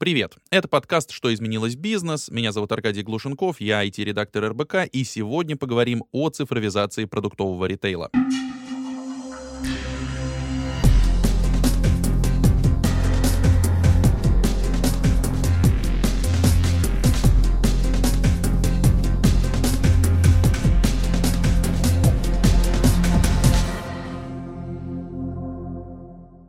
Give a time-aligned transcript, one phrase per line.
[0.00, 0.36] Привет!
[0.50, 2.30] Это подкаст «Что изменилось бизнес?».
[2.30, 8.08] Меня зовут Аркадий Глушенков, я IT-редактор РБК, и сегодня поговорим о цифровизации продуктового ритейла.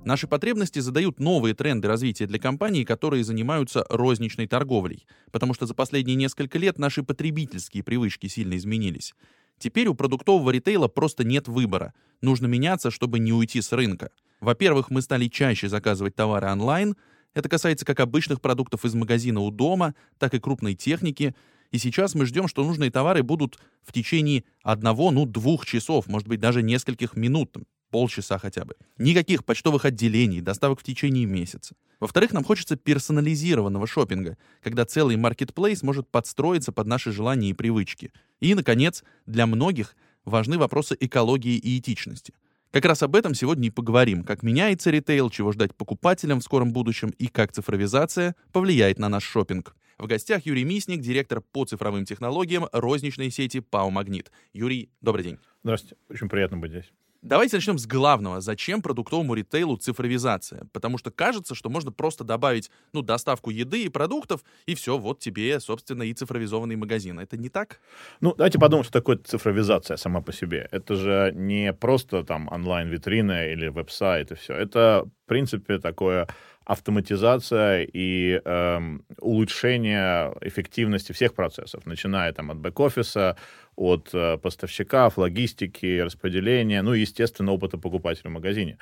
[0.10, 5.75] Наши потребности задают новые тренды развития для компаний, которые занимаются розничной торговлей, потому что за
[5.75, 9.14] последние несколько лет наши потребительские привычки сильно изменились.
[9.60, 11.93] Теперь у продуктового ритейла просто нет выбора.
[12.21, 14.10] Нужно меняться, чтобы не уйти с рынка.
[14.39, 16.96] Во-первых, мы стали чаще заказывать товары онлайн.
[17.36, 21.36] Это касается как обычных продуктов из магазина у дома, так и крупной техники.
[21.70, 26.28] И сейчас мы ждем, что нужные товары будут в течение одного, ну, двух часов, может
[26.28, 27.56] быть, даже нескольких минут,
[27.89, 28.75] полчаса хотя бы.
[28.98, 31.75] Никаких почтовых отделений, доставок в течение месяца.
[32.00, 38.12] Во-вторых, нам хочется персонализированного шопинга, когда целый маркетплейс может подстроиться под наши желания и привычки.
[38.40, 42.34] И, наконец, для многих важны вопросы экологии и этичности.
[42.72, 46.72] Как раз об этом сегодня и поговорим, как меняется ритейл, чего ждать покупателям в скором
[46.72, 49.76] будущем и как цифровизация повлияет на наш шопинг.
[49.98, 54.32] В гостях Юрий Мисник, директор по цифровым технологиям розничной сети ПАО «Магнит».
[54.54, 55.40] Юрий, добрый день.
[55.64, 55.98] Здравствуйте.
[56.10, 56.94] Очень приятно быть здесь.
[57.22, 58.39] Давайте начнем с главного.
[58.39, 60.67] Зачем продуктовому ритейлу цифровизация?
[60.72, 65.20] Потому что кажется, что можно просто добавить ну, доставку еды и продуктов, и все, вот
[65.20, 67.20] тебе, собственно, и цифровизованный магазин.
[67.20, 67.81] Это не так?
[68.22, 70.70] Ну, давайте подумаем, что такое цифровизация сама по себе.
[70.72, 74.54] Это же не просто там онлайн-витрина или веб-сайт и все.
[74.54, 76.28] Это, принципе, такое
[76.66, 78.80] автоматизация и э,
[79.20, 83.38] улучшение эффективности всех процессов, начиная там от бэк-офиса,
[83.76, 88.78] от э, поставщиков, логистики, распределения, ну и, естественно, опыта покупателя в магазине.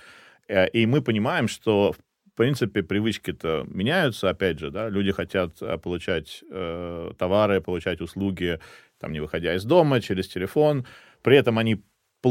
[0.48, 5.78] Э, и мы понимаем, что в принципе, привычки-то меняются, опять же, да, люди хотят э,
[5.78, 8.59] получать э, товары, получать услуги,
[9.00, 10.86] там, не выходя из дома, через телефон,
[11.23, 11.81] при этом они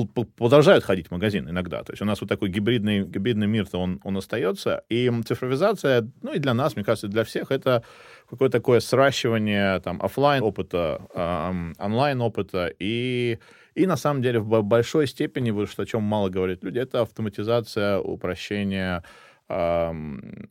[0.05, 1.83] продолжают ходить в магазин иногда.
[1.83, 4.85] То есть у нас вот такой гибридный, гибридный мир-то он, он остается.
[4.89, 7.83] И цифровизация, ну и для нас, мне кажется, для всех, это
[8.29, 13.39] какое-то такое сращивание там офлайн опыта, э, онлайн опыта и
[13.75, 17.03] и на самом деле в большой степени, вот что о чем мало говорят люди, это
[17.03, 19.03] автоматизация, упрощение,
[19.49, 19.93] э,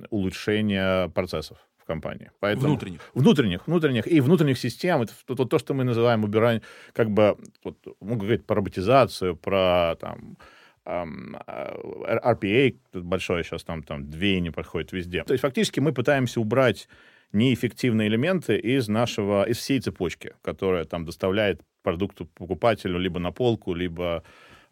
[0.10, 2.32] улучшение процессов в компании.
[2.40, 3.00] Поэтому, внутренних.
[3.14, 4.08] Внутренних, внутренних.
[4.08, 5.04] И внутренних систем.
[5.04, 6.62] Это то, то, что мы называем убирание,
[6.94, 10.38] как бы, вот, могу говорить про роботизацию, про там,
[10.86, 15.24] RPA большое сейчас там, там две не проходит везде.
[15.24, 16.88] То есть фактически мы пытаемся убрать
[17.34, 23.74] неэффективные элементы из нашего, из всей цепочки, которая там доставляет продукту покупателю либо на полку,
[23.76, 24.24] либо,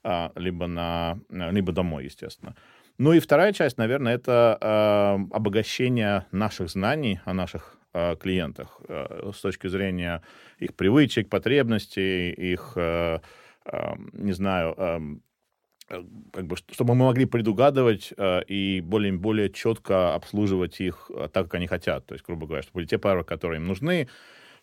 [0.03, 2.56] а, либо, на, либо домой, естественно.
[2.98, 9.31] Ну и вторая часть, наверное, это э, обогащение наших знаний о наших э, клиентах э,
[9.34, 10.22] с точки зрения
[10.59, 13.20] их привычек, потребностей, их, э,
[13.66, 15.00] э, не знаю, э,
[16.32, 21.56] как бы, чтобы мы могли предугадывать э, и более, более четко обслуживать их так, как
[21.56, 22.06] они хотят.
[22.06, 24.08] То есть, грубо говоря, чтобы те пары, которые им нужны,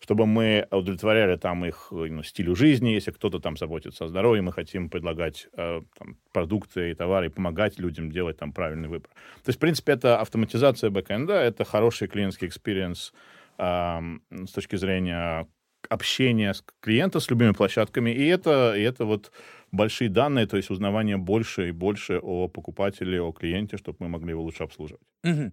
[0.01, 4.51] чтобы мы удовлетворяли там их ну, стилю жизни, если кто-то там заботится о здоровье, мы
[4.51, 9.09] хотим предлагать э, там, продукты и товары, и помогать людям делать там правильный выбор.
[9.43, 13.13] То есть, в принципе, это автоматизация бэкэнда, это хороший клиентский experience
[13.59, 13.99] э,
[14.31, 15.47] с точки зрения
[15.89, 19.31] общения с клиентом, с любыми площадками, и это, и это вот
[19.71, 24.31] большие данные, то есть узнавание больше и больше о покупателе, о клиенте, чтобы мы могли
[24.31, 25.01] его лучше обслуживать.
[25.23, 25.51] Угу.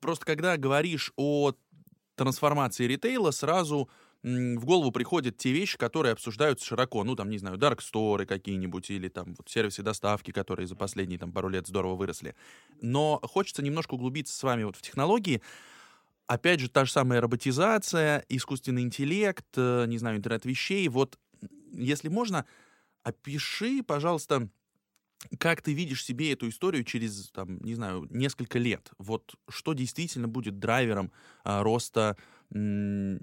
[0.00, 1.52] Просто когда говоришь о
[2.22, 3.90] трансформации ритейла сразу
[4.22, 7.02] в голову приходят те вещи, которые обсуждаются широко.
[7.02, 11.32] Ну, там, не знаю, дарксторы какие-нибудь или там вот сервисы доставки, которые за последние там
[11.32, 12.36] пару лет здорово выросли.
[12.80, 15.42] Но хочется немножко углубиться с вами вот в технологии.
[16.28, 20.88] Опять же, та же самая роботизация, искусственный интеллект, э, не знаю, интернет вещей.
[20.88, 21.18] Вот,
[21.72, 22.46] если можно,
[23.02, 24.48] опиши, пожалуйста,
[25.38, 28.90] как ты видишь себе эту историю через, там, не знаю, несколько лет?
[28.98, 31.12] Вот что действительно будет драйвером
[31.44, 32.16] а, роста
[32.54, 33.20] м-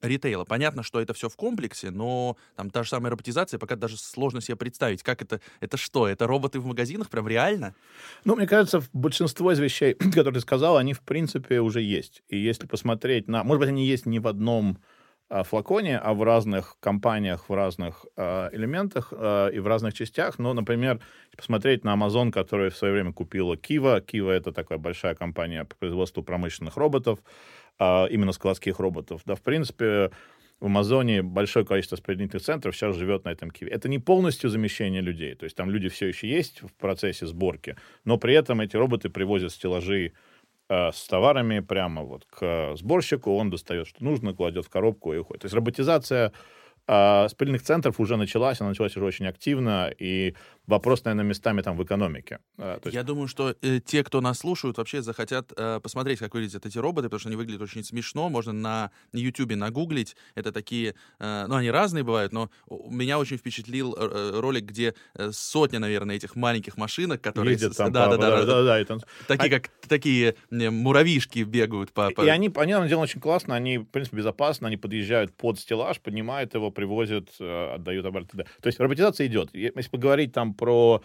[0.00, 0.44] ритейла?
[0.44, 4.40] Понятно, что это все в комплексе, но там та же самая роботизация, пока даже сложно
[4.40, 6.08] себе представить, как это, это что?
[6.08, 7.74] Это роботы в магазинах прям реально?
[8.24, 12.22] Ну, мне кажется, большинство из вещей, которые ты сказал, они в принципе уже есть.
[12.28, 13.44] И если посмотреть на...
[13.44, 14.78] Может быть, они есть не в одном
[15.30, 20.38] флаконе, а в разных компаниях, в разных э, элементах э, и в разных частях.
[20.38, 21.00] Ну, например,
[21.36, 24.04] посмотреть на Amazon, который в свое время купила Kiva.
[24.04, 27.18] Kiva— это такая большая компания по производству промышленных роботов,
[27.78, 29.20] э, именно складских роботов.
[29.26, 30.10] Да, в принципе,
[30.60, 33.70] в Амазоне большое количество распределительных центров сейчас живет на этом Киве.
[33.70, 37.76] Это не полностью замещение людей, то есть там люди все еще есть в процессе сборки,
[38.04, 40.12] но при этом эти роботы привозят стеллажи
[40.68, 45.42] с товарами прямо вот к сборщику, он достает, что нужно, кладет в коробку и уходит.
[45.42, 46.32] То есть роботизация
[46.90, 50.34] а, спыльных центров уже началась, она началась уже очень активно, и
[50.66, 52.38] вопрос, наверное, местами там в экономике.
[52.56, 52.94] А, есть...
[52.94, 56.78] Я думаю, что э, те, кто нас слушают, вообще захотят э, посмотреть, как выглядят эти
[56.78, 58.30] роботы, потому что они выглядят очень смешно.
[58.30, 60.16] Можно на YouTube нагуглить.
[60.34, 64.94] Это такие, э, ну, они разные бывают, но меня очень впечатлил э, э ролик, где
[65.14, 67.52] э, сотня, наверное, этих маленьких машинок, которые...
[67.52, 69.00] Ездят там да, по, да, да, да, да, да, и там...
[69.26, 69.60] Такие, а...
[69.60, 72.10] как такие муравьишки бегают по...
[72.10, 72.24] по...
[72.24, 76.00] И они, они, они делают очень классно, они, в принципе, безопасно, они подъезжают под стеллаж,
[76.00, 78.44] поднимают его, привозят, э, отдают обратно.
[78.44, 79.50] То есть роботизация идет.
[79.52, 81.02] Если поговорить там про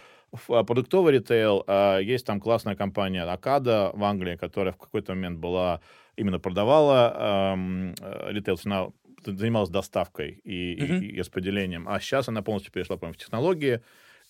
[0.48, 5.82] продуктовый ритейл, а, есть там классная компания Акада в Англии, которая в какой-то момент была
[6.16, 8.90] именно продавала э, ритейл, она
[9.26, 11.00] занималась доставкой и, mm-hmm.
[11.00, 13.82] и, и распределением, а сейчас она полностью перешла, по в технологии,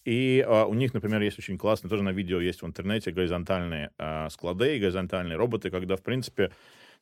[0.05, 3.89] и uh, у них, например, есть очень классный, тоже на видео есть в интернете, горизонтальные
[3.97, 6.51] uh, склады и горизонтальные роботы, когда, в принципе,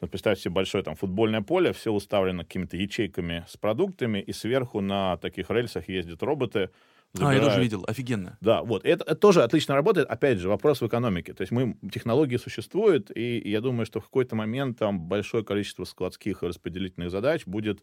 [0.01, 4.81] вот представьте себе большое там футбольное поле, все уставлено какими-то ячейками с продуктами, и сверху
[4.81, 6.69] на таких рельсах ездят роботы,
[7.13, 7.41] Забирают.
[7.41, 8.37] А, я тоже видел, офигенно.
[8.39, 8.85] Да, вот.
[8.85, 10.07] Это, это тоже отлично работает.
[10.07, 11.33] Опять же, вопрос в экономике.
[11.33, 15.83] То есть мы, технологии существуют, и, я думаю, что в какой-то момент там большое количество
[15.83, 17.81] складских и распределительных задач будет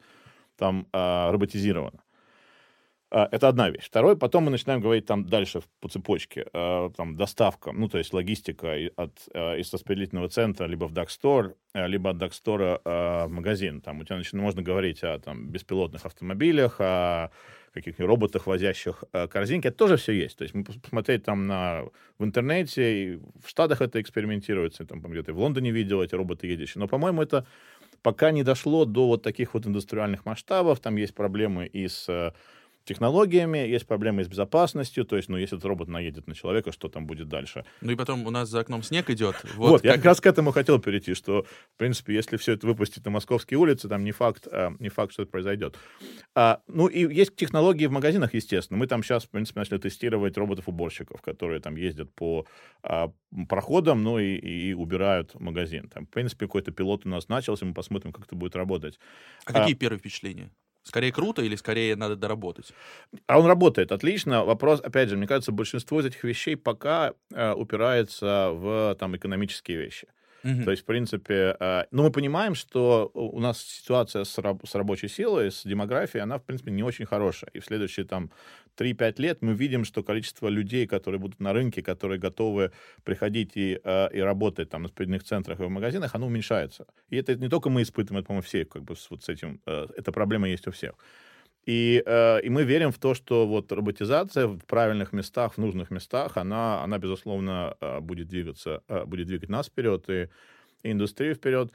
[0.56, 2.00] там э, роботизировано.
[3.10, 3.86] А, это одна вещь.
[3.86, 8.12] Второе, потом мы начинаем говорить там дальше по цепочке, а, там доставка, ну, то есть
[8.12, 13.80] логистика от, а, из распределительного центра либо в Darkstore, либо от Darkstore в магазин.
[13.80, 17.30] Там у тебя начинает, можно говорить о там, беспилотных автомобилях, о
[17.72, 19.68] каких-нибудь роботах, возящих корзинки.
[19.68, 20.38] Это тоже все есть.
[20.38, 21.84] То есть мы посмотреть там на,
[22.18, 26.80] в интернете, и в Штатах это экспериментируется, там где-то в Лондоне видел эти роботы едущие.
[26.80, 27.46] Но, по-моему, это
[28.02, 30.80] пока не дошло до вот таких вот индустриальных масштабов.
[30.80, 32.34] Там есть проблемы и с
[32.88, 36.88] технологиями, есть проблемы с безопасностью, то есть, ну, если этот робот наедет на человека, что
[36.88, 37.64] там будет дальше?
[37.82, 39.36] Ну и потом у нас за окном снег идет.
[39.58, 39.90] Вот, вот как...
[39.90, 41.42] я как раз к этому хотел перейти, что,
[41.74, 45.12] в принципе, если все это выпустить на московские улицы, там не факт, а, не факт,
[45.12, 45.76] что это произойдет.
[46.34, 48.78] А, ну и есть технологии в магазинах, естественно.
[48.78, 52.46] Мы там сейчас, в принципе, начали тестировать роботов-уборщиков, которые там ездят по
[52.82, 53.12] а,
[53.48, 55.88] проходам, ну и, и убирают магазин.
[55.88, 58.98] Там, в принципе, какой-то пилот у нас начался, мы посмотрим, как это будет работать.
[59.44, 60.50] А, а какие первые впечатления?
[60.88, 62.72] Скорее круто или скорее надо доработать?
[63.26, 64.42] А он работает отлично.
[64.46, 69.76] Вопрос, опять же, мне кажется, большинство из этих вещей пока э, упирается в там экономические
[69.76, 70.08] вещи.
[70.44, 70.64] Угу.
[70.64, 74.74] То есть, в принципе, э, ну, мы понимаем, что у нас ситуация с, раб- с
[74.74, 77.50] рабочей силой, с демографией, она, в принципе, не очень хорошая.
[77.54, 78.30] И в следующие там
[78.76, 82.70] 3-5 лет мы видим, что количество людей, которые будут на рынке, которые готовы
[83.04, 86.86] приходить и, э, и работать там на распределенных центрах и в магазинах, оно уменьшается.
[87.10, 89.60] И это не только мы испытываем, это, по-моему, все как бы с, вот с этим,
[89.66, 90.94] э, эта проблема есть у всех.
[91.66, 95.90] И, э, и мы верим в то, что вот роботизация в правильных местах, в нужных
[95.90, 100.28] местах, она, она безусловно, э, будет двигаться, э, будет двигать нас вперед и,
[100.82, 101.72] и индустрию вперед.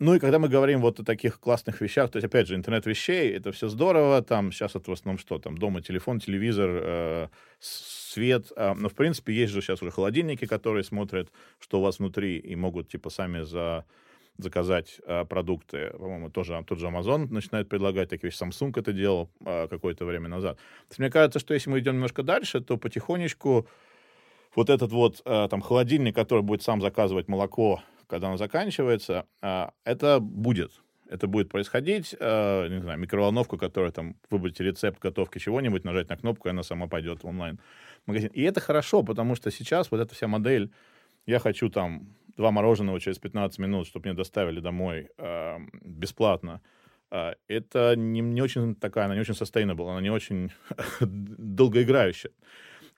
[0.00, 2.84] Ну и когда мы говорим вот о таких классных вещах, то есть, опять же, интернет
[2.84, 7.28] вещей, это все здорово, там сейчас это в основном что, там дома телефон, телевизор, э,
[7.60, 11.30] свет, э, но в принципе есть же сейчас уже холодильники, которые смотрят,
[11.60, 13.84] что у вас внутри, и могут типа сами за
[14.38, 15.90] заказать э, продукты.
[15.98, 18.42] По-моему, тоже тот же Amazon начинает предлагать такие вещи.
[18.42, 20.56] Samsung это делал э, какое-то время назад.
[20.56, 23.66] То есть, мне кажется, что если мы идем немножко дальше, то потихонечку
[24.54, 29.72] вот этот вот э, там холодильник, который будет сам заказывать молоко когда оно заканчивается, а,
[29.84, 30.72] это будет.
[31.08, 36.48] Это будет происходить, не знаю, микроволновку, которая там, выбрать рецепт готовки чего-нибудь, нажать на кнопку,
[36.48, 38.30] и она сама пойдет в онлайн-магазин.
[38.32, 40.70] И это хорошо, потому что сейчас вот эта вся модель,
[41.26, 46.60] я хочу там два мороженого через 15 минут, чтобы мне доставили домой э, бесплатно,
[47.10, 50.50] э, это не, не очень такая, она не очень sustainable, она не очень
[51.00, 52.32] долгоиграющая.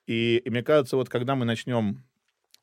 [0.07, 2.03] И, и мне кажется, вот когда мы начнем,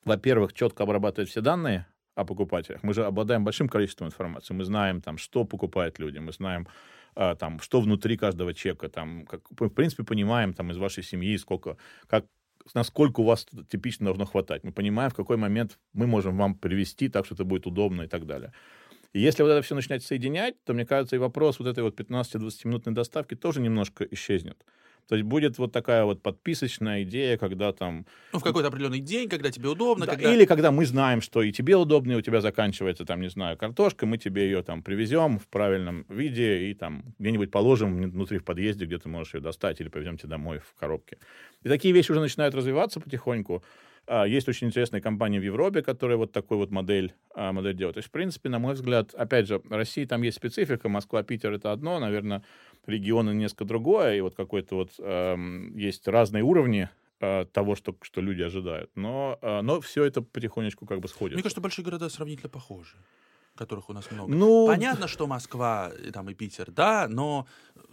[0.05, 2.83] во-первых, четко обрабатывать все данные, о покупателях.
[2.83, 4.53] Мы же обладаем большим количеством информации.
[4.53, 6.67] Мы знаем, там, что покупают люди, мы знаем,
[7.15, 11.37] а, там, что внутри каждого чека, там, как, в принципе, понимаем там, из вашей семьи,
[11.37, 11.77] сколько,
[12.07, 12.25] как,
[12.73, 14.63] насколько у вас типично должно хватать.
[14.63, 18.07] Мы понимаем, в какой момент мы можем вам привести так, что это будет удобно и
[18.07, 18.53] так далее.
[19.13, 21.99] И если вот это все начинать соединять, то, мне кажется, и вопрос вот этой вот
[21.99, 24.65] 15-20-минутной доставки тоже немножко исчезнет.
[25.07, 28.05] То есть будет вот такая вот подписочная идея, когда там...
[28.31, 30.05] Ну, в какой-то определенный день, когда тебе удобно.
[30.05, 30.33] Да, когда...
[30.33, 33.57] Или когда мы знаем, что и тебе удобно, и у тебя заканчивается, там, не знаю,
[33.57, 38.45] картошка, мы тебе ее там привезем в правильном виде и там где-нибудь положим внутри в
[38.45, 41.17] подъезде, где ты можешь ее достать, или повезем тебе домой в коробке.
[41.63, 43.63] И такие вещи уже начинают развиваться потихоньку.
[44.05, 47.95] А, есть очень интересные компании в Европе, которые вот такой вот модель, а, модель делают.
[47.95, 51.23] То есть, в принципе, на мой взгляд, опять же, в России там есть специфика, Москва,
[51.23, 52.43] Питер— это одно, наверное,
[52.85, 55.35] регионы несколько другое, и вот какой-то вот э,
[55.75, 58.91] есть разные уровни э, того, что, что люди ожидают.
[58.95, 61.35] Но, э, но все это потихонечку как бы сходит.
[61.35, 62.97] Мне кажется, большие города сравнительно похожи
[63.55, 64.33] которых у нас много.
[64.33, 67.45] Ну, Понятно, что Москва там, и Питер, да, но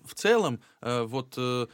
[0.05, 1.67] в целом э, вот э,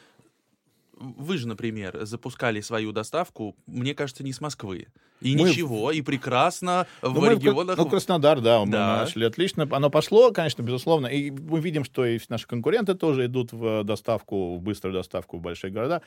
[0.97, 4.87] вы же, например, запускали свою доставку, мне кажется, не с Москвы.
[5.21, 7.77] И Мы- ничего, и прекрасно Ну, в мы регионах.
[7.79, 8.99] Ну, Краснодар, да, мы Да.
[8.99, 9.67] нашли отлично.
[9.71, 11.07] Оно пошло, конечно, безусловно.
[11.07, 15.41] И мы видим, что и наши конкуренты тоже идут в доставку, в быструю доставку в
[15.41, 16.03] большие города.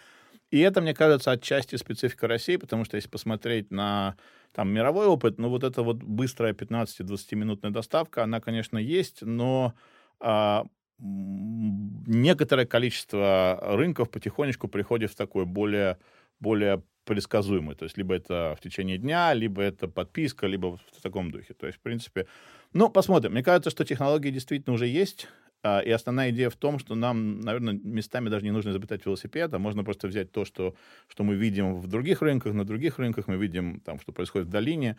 [0.52, 4.16] И это, мне кажется, отчасти специфика России, потому что если посмотреть на
[4.52, 9.74] там мировой опыт, ну вот эта вот быстрая 15-20-минутная доставка, она, конечно, есть, но
[10.20, 10.66] а,
[11.00, 15.98] некоторое количество рынков потихонечку приходит в такой более,
[16.40, 17.76] более предсказуемый.
[17.76, 21.54] То есть либо это в течение дня, либо это подписка, либо в таком духе.
[21.54, 22.28] То есть, в принципе,
[22.74, 23.32] ну, посмотрим.
[23.32, 25.28] Мне кажется, что технологии действительно уже есть.
[25.64, 29.54] а, И основная идея в том, что нам, наверное, местами даже не нужно изобретать велосипед,
[29.54, 30.76] а можно просто взять то, что,
[31.08, 34.52] что мы видим в других рынках, на других рынках, мы видим, там, что происходит в
[34.52, 34.98] долине,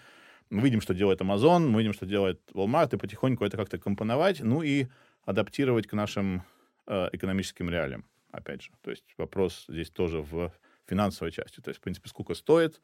[0.51, 4.41] мы видим, что делает Amazon, мы видим, что делает Walmart, и потихоньку это как-то компоновать,
[4.41, 4.89] ну и
[5.31, 6.43] адаптировать к нашим
[6.87, 8.73] э, экономическим реалиям, опять же.
[8.83, 10.53] То есть вопрос здесь тоже в
[10.87, 11.61] финансовой части.
[11.61, 12.81] То есть, в принципе, сколько стоит,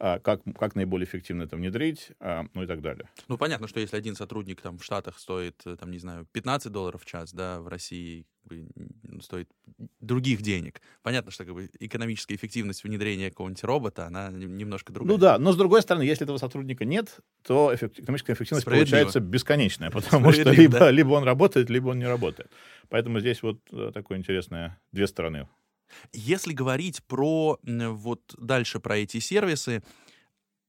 [0.00, 3.08] как, как наиболее эффективно это внедрить, а, ну и так далее.
[3.28, 6.72] Ну, понятно, что если один сотрудник там в Штатах стоит, э, там, не знаю, 15
[6.72, 8.24] долларов в час, да, в России
[9.20, 9.48] стоит
[10.00, 10.80] других денег.
[11.02, 15.12] Понятно, что как бы, экономическая эффективность внедрения какого-нибудь робота, она нем- немножко другая.
[15.12, 19.20] Ну да, но с другой стороны, если этого сотрудника нет, то эффек- экономическая эффективность получается
[19.20, 20.90] бесконечная, потому что либо, да.
[20.90, 22.50] либо он работает, либо он не работает.
[22.88, 25.46] Поэтому здесь вот э, такое интересное две стороны.
[26.12, 29.82] Если говорить про вот дальше про эти сервисы,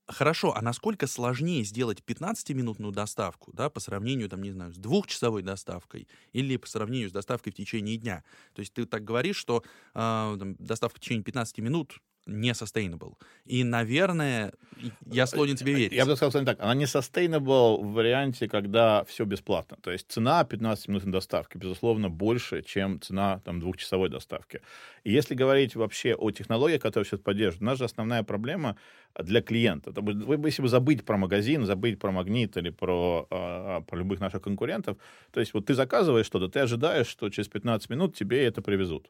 [0.07, 5.41] хорошо, а насколько сложнее сделать 15-минутную доставку, да, по сравнению, там, не знаю, с двухчасовой
[5.41, 8.23] доставкой или по сравнению с доставкой в течение дня?
[8.53, 9.63] То есть ты так говоришь, что
[9.93, 13.15] а, там, доставка в течение 15 минут не sustainable.
[13.45, 14.53] И, наверное,
[15.05, 15.93] я склонен тебе верить.
[15.93, 19.77] Я бы сказал так, она не sustainable в варианте, когда все бесплатно.
[19.81, 24.61] То есть цена 15-минутной доставки, безусловно, больше, чем цена там, двухчасовой доставки.
[25.03, 28.77] И если говорить вообще о технологиях, которые сейчас поддерживают, у нас же основная проблема
[29.19, 29.91] для клиента.
[29.91, 34.19] Это Вы, если бы забыть про магазин, забыть про магнит или про, а, про любых
[34.19, 34.97] наших конкурентов,
[35.31, 39.09] то есть вот ты заказываешь что-то, ты ожидаешь, что через 15 минут тебе это привезут.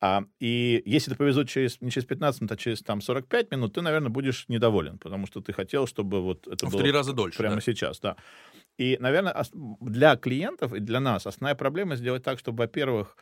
[0.00, 3.74] А, и если это повезут через, не через 15 минут, а через там, 45 минут,
[3.74, 7.12] ты, наверное, будешь недоволен, потому что ты хотел, чтобы вот это в было три раза
[7.12, 7.38] дольше.
[7.38, 7.60] прямо да.
[7.60, 8.16] сейчас, да.
[8.76, 9.34] И, наверное,
[9.80, 13.16] для клиентов и для нас основная проблема сделать так, чтобы, во-первых,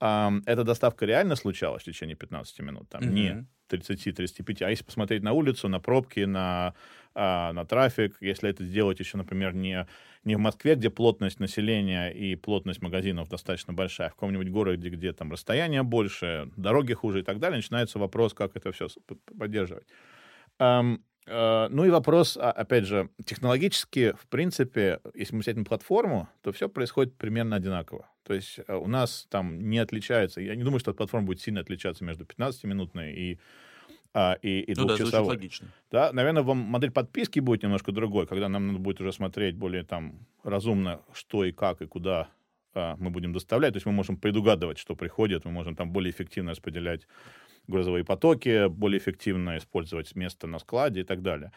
[0.00, 3.46] эта доставка реально случалась в течение 15 минут, там, не Мгм.
[3.68, 6.74] 30-35, а если посмотреть на улицу, на пробки, на,
[7.14, 9.86] а, на трафик, если это сделать еще, например, не,
[10.24, 14.88] не в Москве, где плотность населения и плотность магазинов достаточно большая, а в каком-нибудь городе,
[14.88, 18.88] где там расстояние больше, дороги хуже и так далее, начинается вопрос, как это все
[19.38, 19.86] поддерживать.
[20.58, 20.82] Э,
[21.26, 26.50] ну и вопрос, а, опять же, технологически, в принципе, если мы взять на платформу, то
[26.52, 28.08] все происходит примерно одинаково.
[28.24, 31.60] То есть э, у нас там не отличается, я не думаю, что платформа будет сильно
[31.60, 33.38] отличаться между 15-минутной и,
[34.12, 35.68] а, и, и Ну да, логично.
[35.90, 39.84] Да, наверное, вам модель подписки будет немножко другой, когда нам надо будет уже смотреть более
[39.84, 42.28] там разумно, что и как и куда
[42.74, 43.72] а, мы будем доставлять.
[43.72, 47.06] То есть мы можем предугадывать, что приходит, мы можем там более эффективно распределять
[47.66, 51.52] грузовые потоки, более эффективно использовать место на складе и так далее.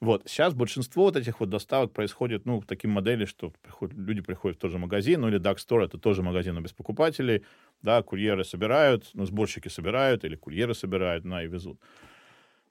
[0.00, 0.22] Вот.
[0.26, 4.60] Сейчас большинство вот этих вот доставок происходит, ну, в таким модели, что люди приходят в
[4.60, 7.44] тот же магазин, ну, или Dark Store, это тоже магазин, без покупателей,
[7.82, 11.80] да, курьеры собирают, ну, сборщики собирают, или курьеры собирают, на, и везут.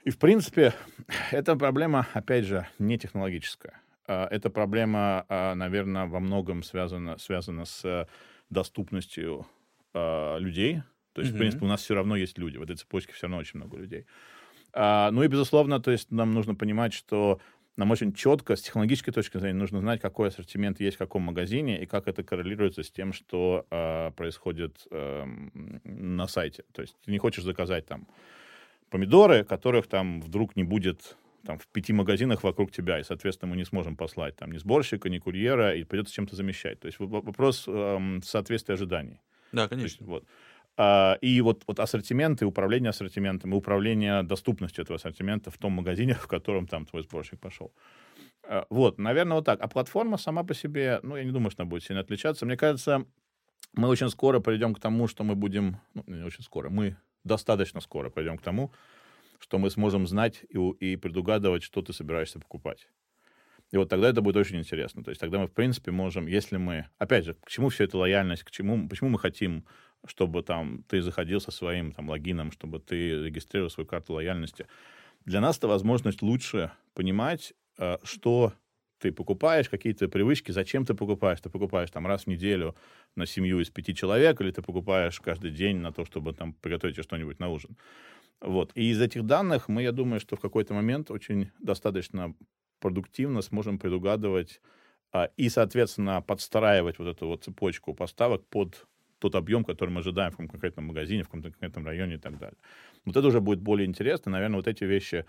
[0.03, 0.73] И, в принципе,
[1.31, 3.81] эта проблема, опять же, не технологическая.
[4.07, 8.05] А, Эта проблема, наверное, во многом связана, связана с э,
[8.51, 9.47] доступностью
[9.93, 10.83] а, людей.
[11.15, 11.39] То есть, в Мгм.
[11.39, 12.57] принципе, у нас все равно есть люди.
[12.57, 14.05] В этой цепочке все равно очень много людей.
[14.73, 17.39] А, Ну и, безусловно, то есть нам нужно понимать, что
[17.77, 21.81] нам очень четко, с технологической точки зрения, нужно знать, какой ассортимент есть в каком магазине
[21.81, 26.63] и как это коррелируется с тем, что а, происходит эм, на сайте.
[26.73, 28.07] То есть ты не хочешь заказать там
[28.89, 33.57] помидоры, которых там вдруг не будет там, в пяти магазинах вокруг тебя, и, соответственно, мы
[33.57, 36.79] не сможем послать там ни сборщика, ни курьера, и придется чем-то замещать.
[36.79, 39.21] То есть в- вопрос эм, соответствия ожиданий.
[39.51, 40.07] Да, То есть, конечно.
[40.07, 40.25] вот.
[40.77, 45.71] А, и вот, вот ассортимент, и управление ассортиментом, и управление доступностью этого ассортимента в том
[45.73, 47.71] магазине, в котором там твой сборщик пошел.
[48.43, 49.61] А, Вот, наверное, вот так.
[49.61, 52.45] А платформа сама по себе, ну, я не думаю, что она будет сильно отличаться.
[52.45, 53.05] Мне кажется,
[53.73, 57.81] мы очень скоро придем к тому, что мы будем, ну, не очень скоро, мы достаточно
[57.81, 58.71] скоро придем к тому,
[59.39, 62.89] что мы сможем знать и, и предугадывать, что ты собираешься покупать.
[63.71, 65.03] И вот тогда это будет очень интересно.
[65.03, 66.87] То есть тогда мы, в принципе, можем, если мы...
[66.97, 69.65] Опять же, к чему все это лояльность, к чему, почему мы хотим,
[70.05, 74.67] чтобы там ты заходил со своим там логином, чтобы ты регистрировал свою карту лояльности.
[75.25, 78.53] Для нас это возможность лучше понимать, э, что
[78.99, 81.41] ты покупаешь, какие-то привычки, зачем ты покупаешь.
[81.41, 82.75] Ты покупаешь там раз в неделю
[83.15, 87.03] на семью из пяти человек, или ты покупаешь каждый день на то, чтобы там приготовить
[87.03, 87.77] что-нибудь на ужин.
[88.41, 88.71] Вот.
[88.75, 92.33] И из этих данных мы, я думаю, что в какой-то момент очень достаточно
[92.85, 94.61] продуктивно сможем предугадывать
[95.11, 98.85] а, и, соответственно, подстраивать вот эту вот цепочку поставок под
[99.17, 102.57] тот объем, который мы ожидаем в конкретном магазине, в каком-то конкретном районе и так далее.
[103.03, 104.31] Вот это уже будет более интересно.
[104.33, 105.25] Наверное, вот эти вещи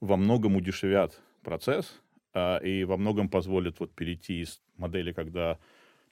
[0.00, 2.00] во многом удешевят процесс
[2.32, 5.58] а, и во многом позволят вот перейти из модели, когда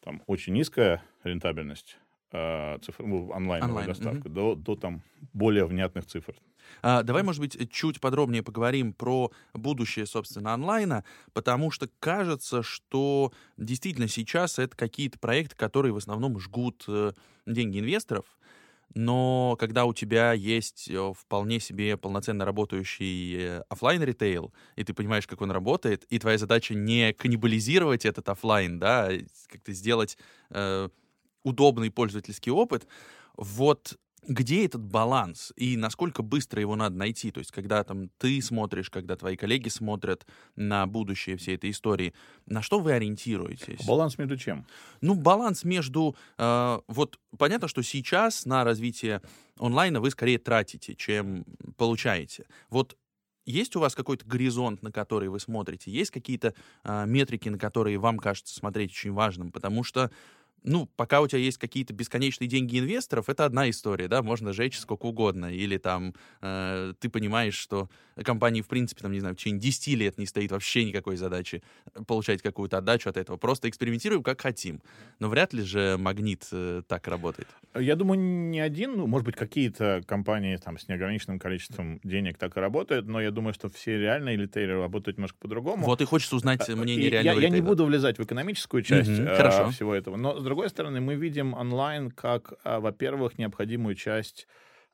[0.03, 1.97] там очень низкая рентабельность,
[2.31, 4.35] э, цифр, ну, онлайновая Онлайн, доставка, угу.
[4.35, 5.01] до, до там
[5.33, 6.35] более внятных цифр.
[6.83, 13.33] А, давай, может быть, чуть подробнее поговорим про будущее, собственно, онлайна, потому что кажется, что
[13.57, 17.13] действительно сейчас это какие-то проекты, которые в основном жгут э,
[17.47, 18.27] деньги инвесторов,
[18.95, 24.95] но когда у тебя есть э, вполне себе полноценно работающий э, офлайн ритейл, и ты
[24.95, 29.11] понимаешь, как он работает, и твоя задача не каннибализировать этот офлайн, да,
[29.49, 30.17] как-то сделать
[30.51, 30.89] э,
[31.43, 32.87] удобный пользовательский опыт,
[33.37, 37.31] вот где этот баланс и насколько быстро его надо найти?
[37.31, 40.27] То есть, когда там ты смотришь, когда твои коллеги смотрят
[40.57, 42.15] на будущее всей этой истории,
[42.47, 43.85] на что вы ориентируетесь?
[43.87, 44.67] Баланс между чем?
[45.01, 46.17] Ну, баланс между...
[46.39, 49.23] Э, вот понятно, что сейчас на развитие
[49.59, 51.45] онлайна вы скорее тратите, чем
[51.77, 52.47] получаете.
[52.71, 52.97] Вот
[53.47, 55.91] есть у вас какой-то горизонт, на который вы смотрите?
[55.91, 59.53] Есть какие-то э, метрики, на которые вам кажется смотреть очень важным?
[59.53, 60.11] Потому что
[60.65, 64.79] ну, пока у тебя есть какие-то бесконечные деньги инвесторов, это одна история, да, можно жечь
[64.79, 67.91] сколько угодно, или там э, ты понимаешь, что
[68.25, 71.63] компании, в принципе, там, не знаю, в течение 10 лет не стоит вообще никакой задачи
[71.95, 74.81] э, получать какую-то отдачу от этого, просто экспериментируем как хотим,
[75.19, 77.49] но вряд ли же магнит э, так работает.
[77.79, 82.57] Я думаю, не один, ну, может быть, какие-то компании там с неограниченным количеством денег так
[82.57, 85.85] и работают, но я думаю, что все реальные ритейлеры работают немножко по-другому.
[85.85, 89.11] Вот и хочется узнать э, мнение реального я, я не буду влезать в экономическую часть
[89.11, 93.97] угу, э, всего этого, но, с другой стороны, мы видим онлайн как, а, во-первых, необходимую
[93.97, 94.47] часть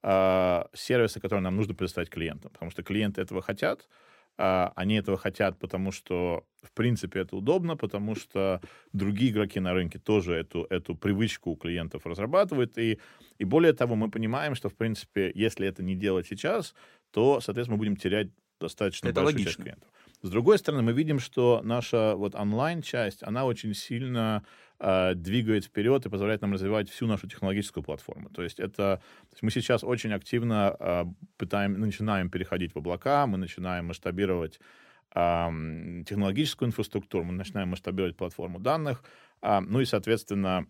[0.03, 3.87] а, сервиса, который нам нужно предоставить клиентам, потому что клиенты этого хотят,
[4.39, 8.63] а, они этого хотят, потому что, в принципе, это удобно, потому что
[8.95, 12.79] другие игроки на рынке тоже эту, эту привычку у клиентов разрабатывают.
[12.79, 12.99] И,
[13.39, 16.75] и более того, мы понимаем, что, в принципе, если это не делать сейчас,
[17.11, 19.51] то, соответственно, мы будем терять достаточно это большую логично.
[19.51, 19.89] часть клиентов.
[20.23, 24.45] С другой стороны, мы видим, что наша вот онлайн-часть, она очень сильно
[24.79, 28.29] э, двигает вперед и позволяет нам развивать всю нашу технологическую платформу.
[28.29, 31.05] То есть это то есть мы сейчас очень активно э,
[31.39, 34.61] пытаем, начинаем переходить в облака, мы начинаем масштабировать
[35.15, 35.49] э,
[36.07, 39.03] технологическую инфраструктуру, мы начинаем масштабировать платформу данных,
[39.41, 40.67] э, ну и, соответственно,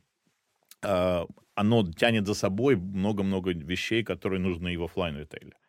[0.83, 5.60] э, оно тянет за собой много-много вещей, которые нужны и в офлайн ритейле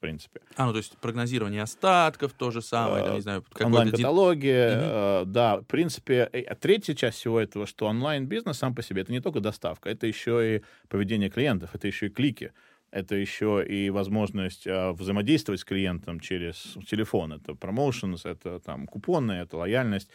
[0.00, 0.40] принципе.
[0.56, 5.58] А, ну то есть прогнозирование остатков, то же самое, там, не знаю, онлайн-каталоги, э, да,
[5.60, 9.40] в принципе, а третья часть всего этого, что онлайн-бизнес сам по себе, это не только
[9.40, 12.52] доставка, это еще и поведение клиентов, это еще и клики,
[12.90, 19.32] это еще и возможность э, взаимодействовать с клиентом через телефон, это промоушенс, это там купоны,
[19.32, 20.10] это лояльность,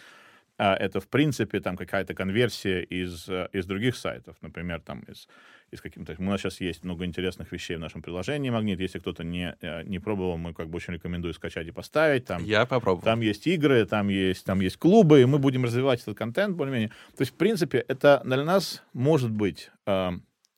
[0.57, 5.27] а это, в принципе, там какая-то конверсия из, э, из других сайтов, например, там из
[5.71, 6.15] из каким-то...
[6.17, 8.79] У нас сейчас есть много интересных вещей в нашем приложении «Магнит».
[8.79, 12.25] Если кто-то не, э, не пробовал, мы как бы очень рекомендую скачать и поставить.
[12.25, 13.03] Там, Я попробую.
[13.03, 16.89] Там есть игры, там есть, там есть клубы, и мы будем развивать этот контент более-менее.
[16.89, 20.11] То есть, в принципе, это для нас может быть э,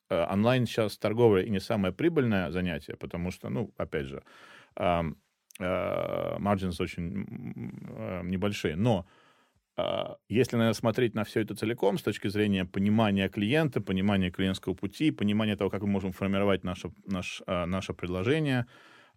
[0.10, 4.24] э, онлайн сейчас торговля и не самое прибыльное занятие, потому что, ну, опять же,
[4.76, 5.02] э,
[5.60, 7.26] э, margins очень
[7.88, 9.06] э, небольшие, но
[10.28, 15.12] если, наверное, смотреть на все это целиком с точки зрения понимания клиента, понимания клиентского пути,
[15.12, 18.66] понимания того, как мы можем формировать наше, наш, а, наше предложение,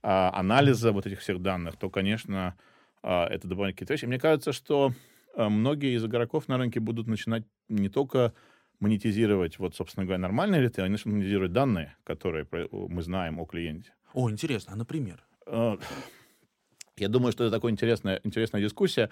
[0.02, 2.56] а, анализа вот этих всех данных, то, конечно,
[3.02, 4.04] это дополнительные какие-то вещи.
[4.04, 4.92] Мне кажется, что
[5.34, 8.34] многие из игроков на рынке будут начинать не только
[8.78, 13.94] монетизировать, вот, собственно говоря, нормальный ритейл, они начнут монетизировать данные, которые мы знаем о клиенте.
[14.12, 15.24] О, интересно, а например?
[15.46, 19.08] Я думаю, что это такая интересная, интересная дискуссия.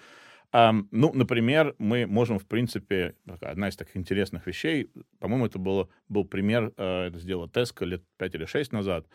[0.53, 6.25] Ну, например, мы можем, в принципе, одна из таких интересных вещей, по-моему, это было, был
[6.25, 9.07] пример, uh, это сделала Tesco лет 5 или 6 назад,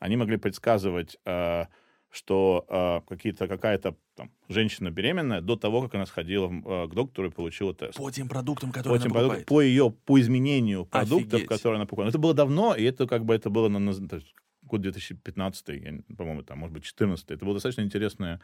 [0.00, 1.68] они могли предсказывать, uh,
[2.10, 7.30] что uh, какие-то, какая-то там, женщина беременная до того, как она сходила к доктору и
[7.30, 7.96] получила тест.
[7.96, 9.46] По тем продуктам, которые по она покупает.
[9.46, 11.48] По ее, по изменению продуктов, Офигеть.
[11.48, 12.08] которые она покупала.
[12.08, 13.92] Это было давно, и это как бы это было на, на
[14.62, 17.30] год 2015, по-моему, там, может быть, 2014.
[17.30, 18.40] Это была достаточно интересная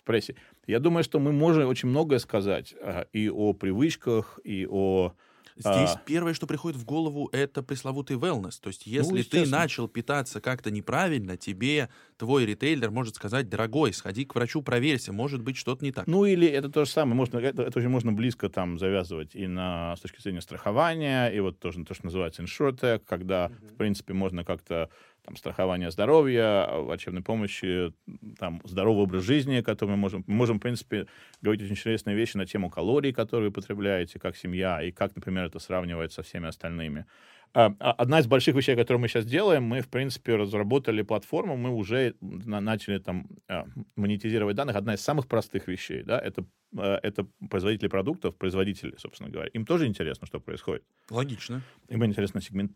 [0.00, 0.34] в прессе.
[0.66, 5.12] Я думаю, что мы можем очень многое сказать а, и о привычках, и о
[5.56, 6.02] Здесь А.
[6.06, 8.54] первое, что приходит в голову, это пресловутый wellness.
[8.62, 9.58] То есть, если ты Ну, естественно.
[9.58, 15.42] начал питаться как-то неправильно, тебе твой ритейлер может сказать, дорогой, сходи к врачу, проверься, может
[15.42, 16.06] быть, что-то не так.
[16.06, 19.46] Ну, или это то же самое, можно, это, это очень можно близко там завязывать и
[19.46, 24.14] на, с точки зрения страхования, и вот тоже то, что называется insurtech, когда, в принципе,
[24.14, 24.88] можно как-то
[25.30, 27.92] там страхование здоровья, врачебной помощи,
[28.38, 31.06] там здоровый образ жизни, который мы можем, мы можем, в принципе,
[31.40, 35.44] говорить очень интересные вещи на тему калорий, которые вы потребляете как семья, и как, например,
[35.44, 37.06] это сравнивать со всеми остальными.
[37.52, 41.56] А, а, Одна из больших вещей, которую мы сейчас делаем, мы, в принципе, разработали платформу,
[41.56, 43.66] мы уже на- начали там а,
[43.96, 44.76] монетизировать данных.
[44.76, 46.44] Одна из самых простых вещей, да, это,
[46.76, 49.50] это производители продуктов, производители, собственно говоря.
[49.52, 50.84] Им тоже интересно, что происходит.
[51.10, 51.62] Логично.
[51.88, 52.72] Им интересна сегмент,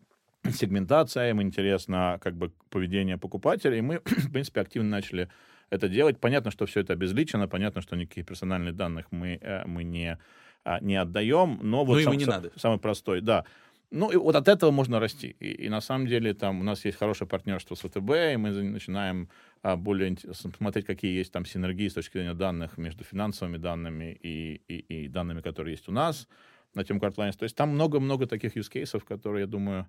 [0.51, 5.29] сегментация, им интересно как бы поведение покупателя, и мы, в принципе, активно начали
[5.69, 6.19] это делать.
[6.19, 10.17] Понятно, что все это обезличено, понятно, что никаких персональных данных мы, э, мы не,
[10.63, 12.51] а, не отдаем, но вот Ну, сам- не са- надо.
[12.55, 13.45] самый простой, да.
[13.91, 15.35] Ну, и вот от этого можно расти.
[15.39, 18.51] И, и на самом деле там у нас есть хорошее партнерство с ВТБ, и мы
[18.51, 19.29] начинаем
[19.63, 20.15] а, более
[20.59, 25.07] смотреть, какие есть там синергии с точки зрения данных между финансовыми данными и, и, и
[25.07, 26.27] данными, которые есть у нас
[26.75, 27.37] на тему Cartlines.
[27.37, 29.87] То есть там много-много таких use cases, которые, я думаю,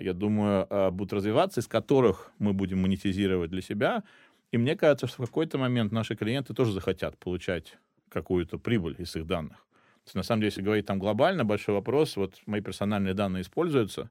[0.00, 4.04] я думаю, а, будут развиваться, из которых мы будем монетизировать для себя.
[4.52, 9.16] И мне кажется, что в какой-то момент наши клиенты тоже захотят получать какую-то прибыль из
[9.16, 9.56] их данных.
[9.56, 13.42] То есть, на самом деле, если говорить там глобально, большой вопрос, вот мои персональные данные
[13.42, 14.10] используются,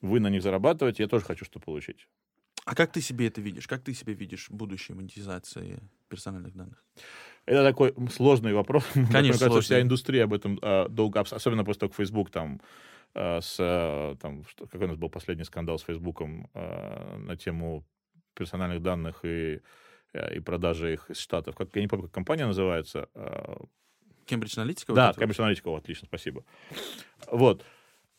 [0.00, 2.06] вы на них зарабатываете, я тоже хочу что получить.
[2.64, 3.66] А как ты себе это видишь?
[3.66, 6.84] Как ты себе видишь будущее монетизации персональных данных?
[7.44, 8.84] Это такой сложный вопрос.
[8.94, 9.62] Мне кажется, сложный.
[9.62, 14.16] вся индустрия об этом а, долго, особенно после того, как Facebook там а, с, а,
[14.16, 17.84] там, что, какой у нас был последний скандал с Фейсбуком а, на тему
[18.34, 19.60] персональных данных и,
[20.34, 21.54] и продажи их из Штатов.
[21.54, 23.08] Как, я не помню, как компания называется.
[24.24, 24.94] Кембридж Аналитика?
[24.94, 25.24] да, вот вот?
[25.24, 26.44] Cambridge Analytica, о, отлично, спасибо.
[27.30, 27.64] Вот.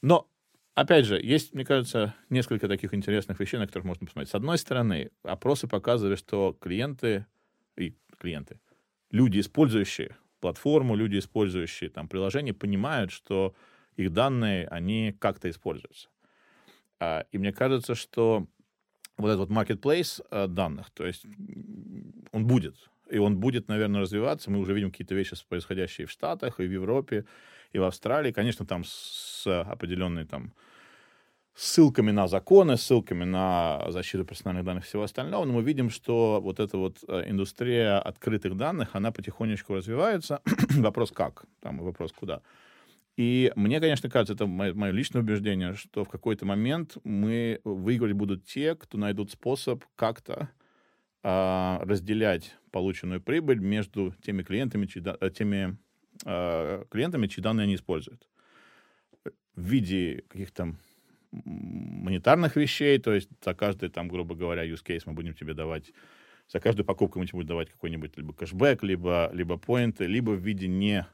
[0.01, 0.29] Но,
[0.75, 4.29] опять же, есть, мне кажется, несколько таких интересных вещей, на которых можно посмотреть.
[4.29, 7.25] С одной стороны, опросы показывали, что клиенты
[7.75, 8.59] и клиенты,
[9.09, 13.55] люди, использующие платформу, люди, использующие там приложение, понимают, что
[13.95, 16.09] их данные, они как-то используются.
[16.99, 18.47] А, И мне кажется, что
[19.17, 21.25] вот этот вот marketplace а, данных, то есть
[22.31, 22.75] он будет,
[23.09, 24.51] и он будет, наверное, развиваться.
[24.51, 27.25] Мы уже видим какие-то вещи, происходящие в Штатах, и в Европе,
[27.71, 28.31] и в Австралии.
[28.31, 30.53] Конечно, там с определенной там
[31.55, 36.41] ссылками на законы, ссылками на защиту персональных данных и всего остального, но мы видим, что
[36.41, 40.41] вот эта вот э, индустрия открытых данных, она потихонечку развивается.
[40.69, 42.41] вопрос как, там вопрос куда.
[43.15, 48.45] И мне, конечно, кажется, это мое, личное убеждение, что в какой-то момент мы выигрывать будут
[48.45, 50.49] те, кто найдут способ как-то
[51.21, 55.77] а, разделять полученную прибыль между теми клиентами, чьи, э, теми
[56.25, 58.27] а, клиентами, чьи данные они используют.
[59.55, 60.75] В виде каких-то
[61.31, 65.91] монетарных вещей, то есть за каждый, там, грубо говоря, use case мы будем тебе давать,
[66.47, 70.39] за каждую покупку мы тебе будем давать какой-нибудь либо кэшбэк, либо, либо поинты, либо в
[70.39, 71.05] виде не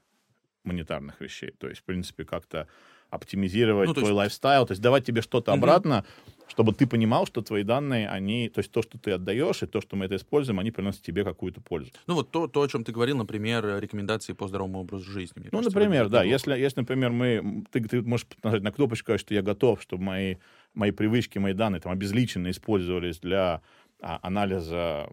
[0.64, 1.52] монетарных вещей.
[1.58, 2.68] То есть, в принципе, как-то
[3.10, 5.60] оптимизировать Ну, твой есть- лайфстайл, то есть давать тебе что-то Мгм.
[5.64, 6.06] обратно,
[6.48, 9.82] чтобы ты понимал, что твои данные, они, то есть то, что ты отдаешь, и то,
[9.82, 11.92] что мы это используем, они приносят тебе какую-то пользу.
[12.08, 15.44] Ну вот то, то, о чем ты говорил, например, рекомендации по здоровому образу жизни.
[15.46, 19.34] Ну, кажется, например, да, если, если, например, мы, ты, ты можешь нажать на кнопочку, что
[19.34, 20.36] я готов, чтобы мои,
[20.76, 23.62] мои привычки, мои данные там обезличенно использовались для
[24.02, 25.10] а, анализа,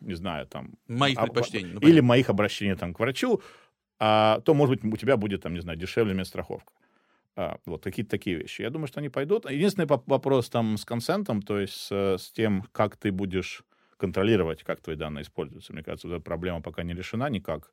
[0.00, 0.74] не знаю, там...
[0.88, 1.72] Моих а, предпочтений.
[1.72, 2.02] ну, или понятно.
[2.08, 3.42] моих обращений там к врачу,
[4.00, 6.72] а, то, может быть, у тебя будет, там, не знаю, дешевле медстраховка.
[7.36, 8.62] А, вот какие-то такие вещи.
[8.62, 9.48] Я думаю, что они пойдут.
[9.48, 13.62] Единственный вопрос там с консентом, то есть с, с тем, как ты будешь
[13.98, 15.72] контролировать, как твои данные используются.
[15.74, 17.70] Мне кажется, эта проблема пока не решена никак.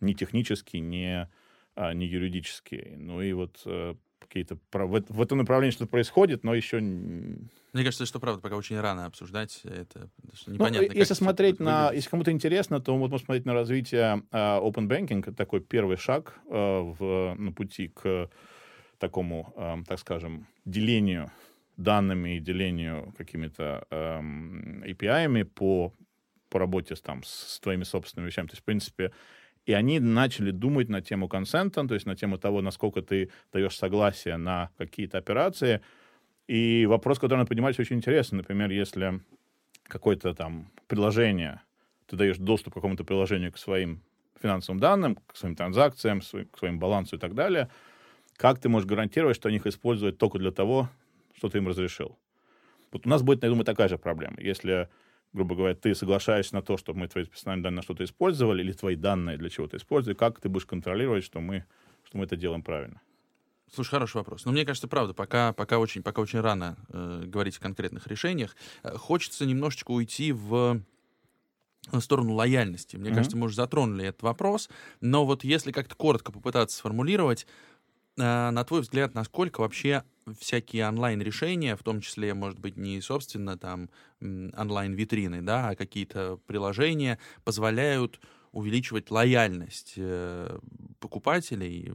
[0.00, 1.26] Ни технически, ни,
[1.74, 2.94] а, ни юридически.
[2.96, 3.94] Ну и вот э,
[4.30, 4.58] какие-то...
[4.72, 6.78] В, в этом направлении что-то происходит, но еще...
[6.80, 10.08] Мне кажется, что правда пока очень рано обсуждать это.
[10.46, 11.96] Ну, непонятно, как если смотреть на, выглядеть.
[11.96, 15.96] если кому-то интересно, то вот можно смотреть на развитие а, Open Banking, это такой первый
[15.96, 18.30] шаг а, в, на пути к
[18.98, 21.32] такому, а, так скажем, делению
[21.76, 25.92] данными и делению какими-то API-ами по,
[26.50, 28.46] по работе с, там, с твоими собственными вещами.
[28.46, 29.12] То есть, в принципе,
[29.66, 33.76] и они начали думать на тему консента, то есть на тему того, насколько ты даешь
[33.76, 35.80] согласие на какие-то операции.
[36.48, 38.38] И вопрос, который надо понимать, очень интересный.
[38.38, 39.20] Например, если
[39.84, 41.60] какое-то там приложение,
[42.06, 44.02] ты даешь доступ к какому-то приложению к своим
[44.40, 47.68] финансовым данным, к своим транзакциям, к своим балансу и так далее,
[48.36, 50.88] как ты можешь гарантировать, что они их используют только для того,
[51.36, 52.18] что ты им разрешил?
[52.90, 54.36] Вот у нас будет, я думаю, такая же проблема.
[54.38, 54.88] Если
[55.32, 58.72] грубо говоря, ты соглашаешься на то, чтобы мы твои персональные данные на что-то использовали, или
[58.72, 61.64] твои данные для чего-то использовали, как ты будешь контролировать, что мы,
[62.04, 63.00] что мы это делаем правильно?
[63.72, 64.44] Слушай, хороший вопрос.
[64.44, 68.56] Но мне кажется, правда, пока, пока, очень, пока очень рано э, говорить о конкретных решениях.
[68.82, 70.82] Э, хочется немножечко уйти в
[72.00, 72.96] сторону лояльности.
[72.96, 73.14] Мне mm-hmm.
[73.14, 74.68] кажется, мы уже затронули этот вопрос.
[75.00, 77.46] Но вот если как-то коротко попытаться сформулировать,
[78.18, 80.02] э, на твой взгляд, насколько вообще
[80.38, 83.90] всякие онлайн-решения, в том числе, может быть, не, собственно, там,
[84.20, 88.20] онлайн-витрины, да, а какие-то приложения позволяют
[88.52, 90.58] увеличивать лояльность э,
[90.98, 91.92] покупателей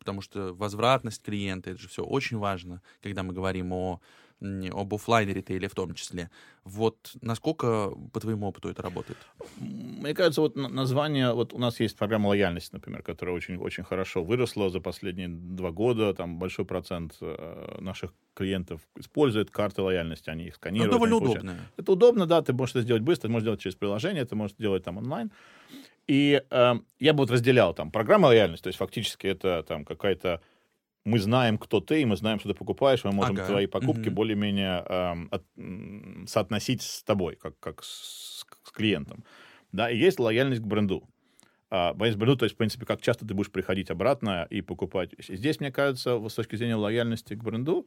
[0.00, 4.00] потому что возвратность клиента, это же все очень важно, когда мы говорим о
[4.40, 6.30] об офлайн ритейле в том числе.
[6.64, 9.18] Вот насколько, по твоему опыту, это работает?
[9.58, 14.22] Мне кажется, вот название, вот у нас есть программа лояльности, например, которая очень, очень хорошо
[14.22, 16.14] выросла за последние два года.
[16.14, 20.92] Там большой процент э, наших клиентов использует карты лояльности, они их сканируют.
[20.92, 21.56] Это довольно удобно.
[21.76, 24.56] Это удобно, да, ты можешь это сделать быстро, ты можешь сделать через приложение, ты можешь
[24.56, 25.30] сделать там онлайн.
[26.06, 30.40] И э, я бы вот разделял там программа лояльности, то есть фактически это там какая-то
[31.04, 33.46] мы знаем, кто ты, и мы знаем, что ты покупаешь, мы можем ага.
[33.46, 34.16] твои покупки угу.
[34.16, 35.44] более-менее э, от,
[36.28, 39.24] соотносить с тобой, как, как с, с клиентом.
[39.72, 41.08] Да, и есть лояльность к бренду.
[41.70, 44.60] А, лояльность к бренду, то есть, в принципе, как часто ты будешь приходить обратно и
[44.60, 45.14] покупать.
[45.28, 47.86] Здесь, мне кажется, с точки зрения лояльности к бренду,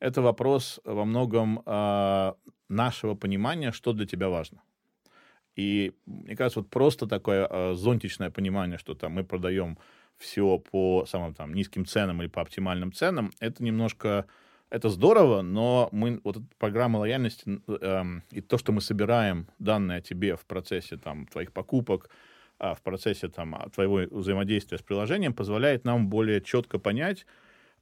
[0.00, 2.32] это вопрос во многом э,
[2.68, 4.62] нашего понимания, что для тебя важно.
[5.56, 9.78] И мне кажется, вот просто такое э, зонтичное понимание, что там мы продаем
[10.18, 14.26] все по самым там низким ценам или по оптимальным ценам, это немножко
[14.70, 19.98] это здорово, но мы вот эта программа лояльности э, и то, что мы собираем данные
[19.98, 22.10] о тебе в процессе там твоих покупок,
[22.58, 27.24] э, в процессе там твоего взаимодействия с приложением, позволяет нам более четко понять,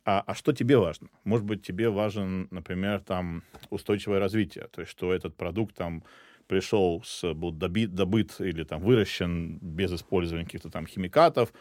[0.05, 1.09] а, а что тебе важно?
[1.25, 6.05] Может быть, тебе важен, например, там устойчивое развитие, то есть что этот продукт там
[6.47, 11.53] пришел, с, был добит, добыт или там выращен без использования каких-то там химикатов,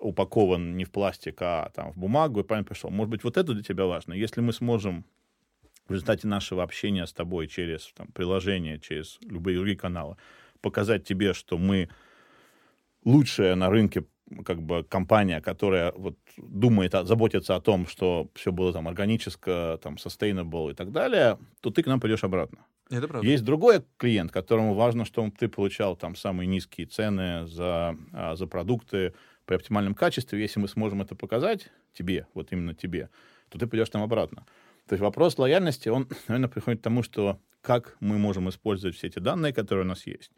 [0.00, 2.90] упакован не в пластик, а там в бумагу, и правильно пришел.
[2.90, 4.14] Может быть, вот это для тебя важно.
[4.14, 5.04] Если мы сможем
[5.86, 10.16] в результате нашего общения с тобой через там, приложение, через любые другие каналы,
[10.60, 11.88] показать тебе, что мы
[13.04, 14.04] лучшая на рынке
[14.44, 19.96] как бы компания, которая вот думает, заботится о том, что все было там органическое, там
[19.96, 22.58] sustainable и так далее, то ты к нам пойдешь обратно.
[22.90, 23.26] Это правда.
[23.26, 28.46] Есть другой клиент, которому важно, чтобы ты получал там самые низкие цены за, а, за
[28.46, 29.14] продукты
[29.50, 30.40] при оптимальном качестве.
[30.40, 33.10] Если мы сможем это показать тебе, вот именно тебе,
[33.48, 34.46] то ты пойдешь там обратно.
[34.86, 39.08] То есть вопрос лояльности, он, наверное, приходит к тому, что как мы можем использовать все
[39.08, 40.30] эти данные, которые у нас есть,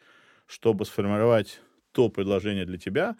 [0.46, 1.60] чтобы сформировать
[1.92, 3.16] то предложение для тебя,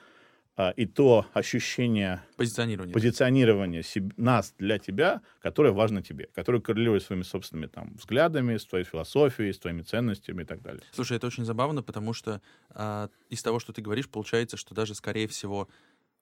[0.77, 7.23] и то ощущение позиционирования, позиционирования себе, нас для тебя, которое важно тебе, которое коррелирует своими
[7.23, 10.83] собственными там, взглядами, с твоей философией, с твоими ценностями и так далее.
[10.93, 14.95] Слушай, это очень забавно, потому что а, из того, что ты говоришь, получается, что даже,
[14.95, 15.69] скорее всего,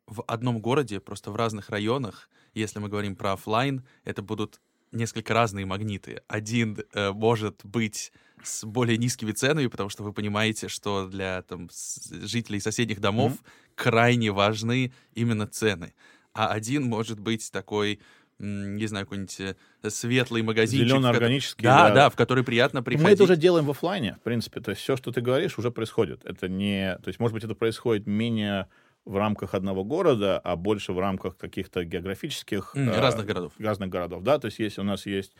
[0.06, 4.60] в одном городе, просто в разных районах, если мы говорим про офлайн, это будут
[4.92, 6.22] несколько разные магниты.
[6.26, 8.12] Один э, может быть
[8.42, 11.68] с более низкими ценами, потому что вы понимаете, что для там,
[12.10, 13.69] жителей соседних домов mm-hmm.
[13.80, 15.94] Крайне важны именно цены.
[16.34, 18.00] А один может быть такой
[18.42, 19.38] не знаю, какой-нибудь
[19.82, 20.88] э, светлый магазинчик.
[20.88, 21.62] Зеленый органический.
[21.62, 23.06] Да, да, да, в который приятно приходить.
[23.06, 24.60] Мы это уже делаем в офлайне, в принципе.
[24.60, 26.24] То есть все, что ты говоришь, уже происходит.
[26.24, 26.96] Это не...
[27.02, 28.68] То есть, может быть, это происходит менее
[29.04, 32.72] в рамках одного города, а больше в рамках каких-то географических...
[32.74, 33.52] Mm, э, разных городов.
[33.58, 34.38] Разных городов, да.
[34.38, 35.34] То есть если у нас есть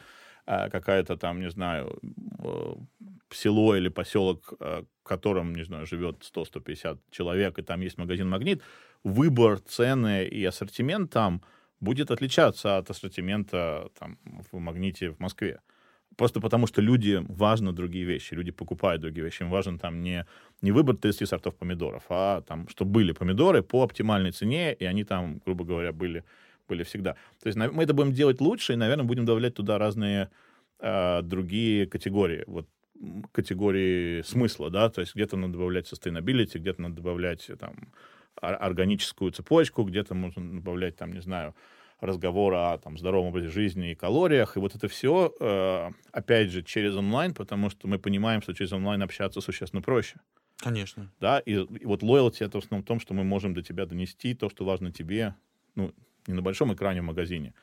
[0.44, 1.98] э, какая-то там, не знаю,
[2.38, 2.74] э,
[3.34, 8.28] село или поселок, э, в котором, не знаю, живет 100-150 человек, и там есть магазин
[8.28, 8.62] «Магнит»,
[9.04, 11.42] выбор, цены и ассортимент там
[11.80, 14.18] будет отличаться от ассортимента там,
[14.52, 15.60] в «Магните» в Москве.
[16.16, 19.42] Просто потому, что люди важны другие вещи, люди покупают другие вещи.
[19.42, 20.26] Им важен там не,
[20.60, 25.04] не выбор 30 сортов помидоров, а там, чтобы были помидоры по оптимальной цене, и они
[25.04, 26.24] там, грубо говоря, были,
[26.68, 27.14] были всегда.
[27.42, 30.30] То есть мы это будем делать лучше, и, наверное, будем добавлять туда разные
[30.80, 32.44] э, другие категории.
[32.46, 32.66] Вот
[33.32, 37.92] категории смысла, да, то есть где-то надо добавлять sustainability, где-то надо добавлять там
[38.40, 41.54] органическую цепочку, где-то можно добавлять там, не знаю,
[42.00, 44.56] разговора о там, здоровом образе жизни и калориях.
[44.56, 48.72] И вот это все, э, опять же, через онлайн, потому что мы понимаем, что через
[48.72, 50.16] онлайн общаться существенно проще.
[50.56, 51.10] Конечно.
[51.20, 53.86] Да, и, и вот loyalty это в основном в том, что мы можем до тебя
[53.86, 55.34] донести то, что важно тебе,
[55.74, 55.92] ну,
[56.26, 57.54] не на большом экране в магазине,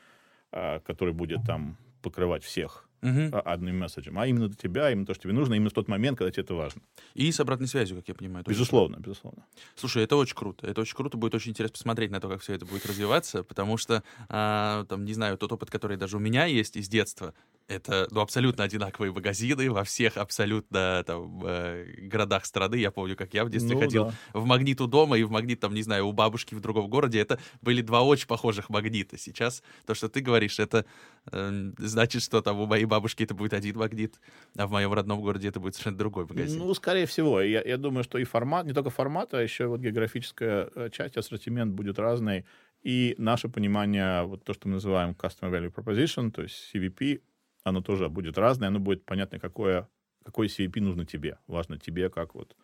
[0.52, 3.42] а, который будет там покрывать всех, угу.
[3.46, 6.18] одним месседжем, а именно до тебя, именно то, что тебе нужно, именно в тот момент,
[6.18, 6.82] когда тебе это важно.
[7.14, 8.46] И с обратной связью, как я понимаю.
[8.48, 9.46] Безусловно, безусловно.
[9.76, 10.68] Слушай, это очень круто.
[10.68, 11.18] Это очень круто.
[11.18, 15.06] Будет очень интересно посмотреть на то, как все это будет развиваться, потому что, а, там,
[15.06, 17.34] не знаю, тот опыт, который даже у меня есть из детства,
[17.68, 22.76] Это ну, абсолютно одинаковые магазины во всех абсолютно там, э, городах страны.
[22.76, 24.14] Я помню, как я в детстве Ну, ходил да.
[24.34, 27.20] в магнит у дома и в магнит, там, не знаю, у бабушки в другом городе.
[27.20, 29.18] Это были два очень похожих магнита.
[29.18, 30.86] Сейчас то, что ты говоришь, это
[31.32, 34.16] э, значит, что там у моей бабушки это будет один магнит,
[34.56, 36.60] а в моем родном городе это будет совершенно другой магазин.
[36.60, 37.42] Ну, скорее всего.
[37.42, 41.18] Я, я думаю, что и формат, не только формат, а еще вот географическая э, часть,
[41.18, 42.46] ассортимент будет разный.
[42.82, 47.20] И наше понимание, вот то, что мы называем Customer Value Proposition, то есть CVP,
[47.68, 49.88] оно тоже будет разное, оно будет понятно, какое,
[50.24, 51.38] какой CVP нужно тебе.
[51.48, 52.56] Важно тебе, как вот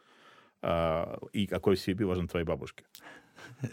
[0.61, 2.85] а, и какой CVP важен твоей бабушке.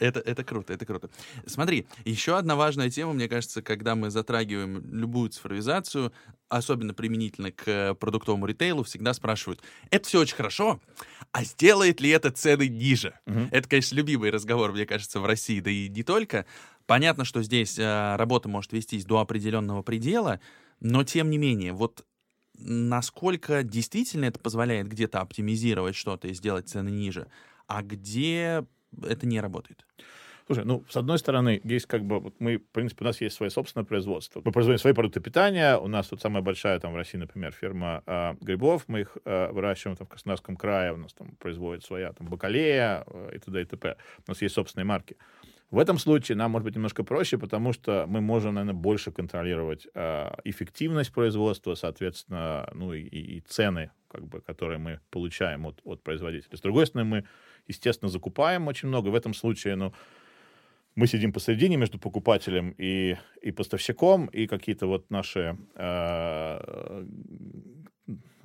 [0.01, 1.11] Это, это круто, это круто.
[1.47, 6.13] Смотри, еще одна важная тема, мне кажется, когда мы затрагиваем любую цифровизацию,
[6.49, 10.81] особенно применительно к продуктовому ритейлу, всегда спрашивают, это все очень хорошо,
[11.33, 13.19] а сделает ли это цены ниже?
[13.27, 13.49] Мгм.
[13.53, 16.47] Это, конечно, любимый разговор, мне кажется, в России, да и не только.
[16.87, 20.41] Понятно, что здесь э, работа может вестись до определенного предела,
[20.81, 22.05] но тем не менее, вот
[22.59, 27.29] насколько действительно это позволяет где-то оптимизировать что-то и сделать цены ниже,
[27.67, 28.67] а где
[29.03, 29.87] это не работает?
[30.51, 33.37] Слушай, ну, с одной стороны, есть как бы, вот мы, в принципе, у нас есть
[33.37, 34.43] свое собственное производство.
[34.45, 35.77] Мы производим свои продукты питания.
[35.77, 38.83] У нас тут самая большая там в России, например, ферма а, грибов.
[38.89, 40.93] Мы их а, выращиваем там в Краснодарском крае.
[40.93, 43.63] У нас там производит своя там бакалея а, и т.д.
[43.63, 43.97] и т.п.
[44.27, 45.17] У нас есть собственные марки.
[45.71, 49.87] В этом случае нам может быть немножко проще, потому что мы можем, наверное, больше контролировать
[49.95, 53.03] а, эффективность производства, соответственно, ну и-
[53.37, 56.57] и цены, как бы, которые мы получаем от, от производителя.
[56.57, 57.25] С другой стороны, мы,
[57.69, 59.11] естественно, закупаем очень много.
[59.11, 59.93] В этом случае, ну,
[60.97, 65.57] мы сидим посередине между покупателем и, и поставщиком, и какие-то вот наши...
[65.77, 67.05] э,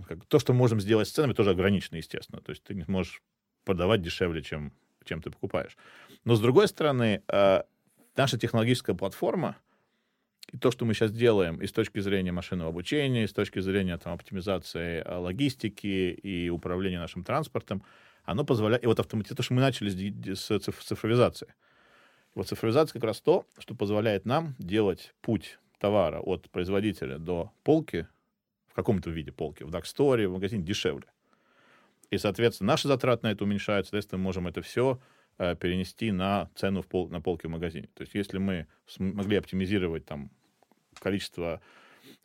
[0.08, 2.40] как- то, что мы можем сделать с ценами, тоже ограничено, естественно.
[2.42, 3.22] То есть ты не можешь
[3.64, 4.72] продавать дешевле, чем,
[5.06, 5.76] чем ты покупаешь.
[6.26, 7.62] Но, с другой стороны, э,
[8.16, 9.58] наша технологическая платформа
[10.52, 13.60] и то, что мы сейчас делаем и с точки зрения машинного обучения, и с точки
[13.60, 17.84] зрения там, оптимизации э, логистики и управления нашим транспортом,
[18.24, 18.84] оно позволяет...
[18.84, 19.90] И вот автоматизация, то, что мы начали
[20.34, 21.54] с, с циф- цифровизации.
[22.34, 28.08] Вот цифровизация как раз то, что позволяет нам делать путь товара от производителя до полки,
[28.68, 31.08] в каком-то виде полки, в Дарксторе, в магазине дешевле.
[32.10, 35.00] И, соответственно, наши затраты на это уменьшаются, соответственно, мы можем это все
[35.38, 37.90] перенести на цену в пол, на полке в магазине.
[37.94, 40.32] То есть если мы смогли оптимизировать там
[41.00, 41.62] количество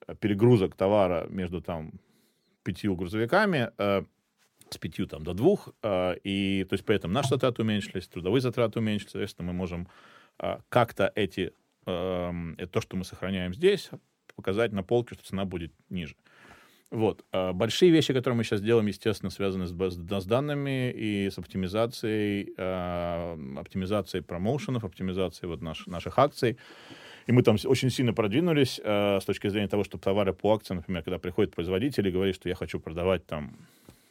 [0.07, 1.93] э, перегрузок товара между там
[2.63, 4.05] пятью грузовиками, э,
[4.71, 8.41] с пятью там до двух, э, и то есть при этом наши затраты уменьшились, трудовые
[8.41, 9.89] затраты уменьшились, соответственно, мы можем
[10.39, 11.53] э, как-то эти,
[11.87, 13.91] э, то, что мы сохраняем здесь,
[14.37, 16.17] показать на полке, что цена будет ниже.
[16.91, 17.25] Вот.
[17.33, 22.53] А Большие вещи, которые мы сейчас делаем, естественно, связаны с, с данными и с оптимизацией,
[22.57, 26.57] э, оптимизацией промоушенов, оптимизацией вот наш, наших акций.
[27.27, 30.75] И мы там очень сильно продвинулись э, с точки зрения того, что товары по акции,
[30.75, 33.53] например, когда приходит производитель и говорит, что я хочу продавать там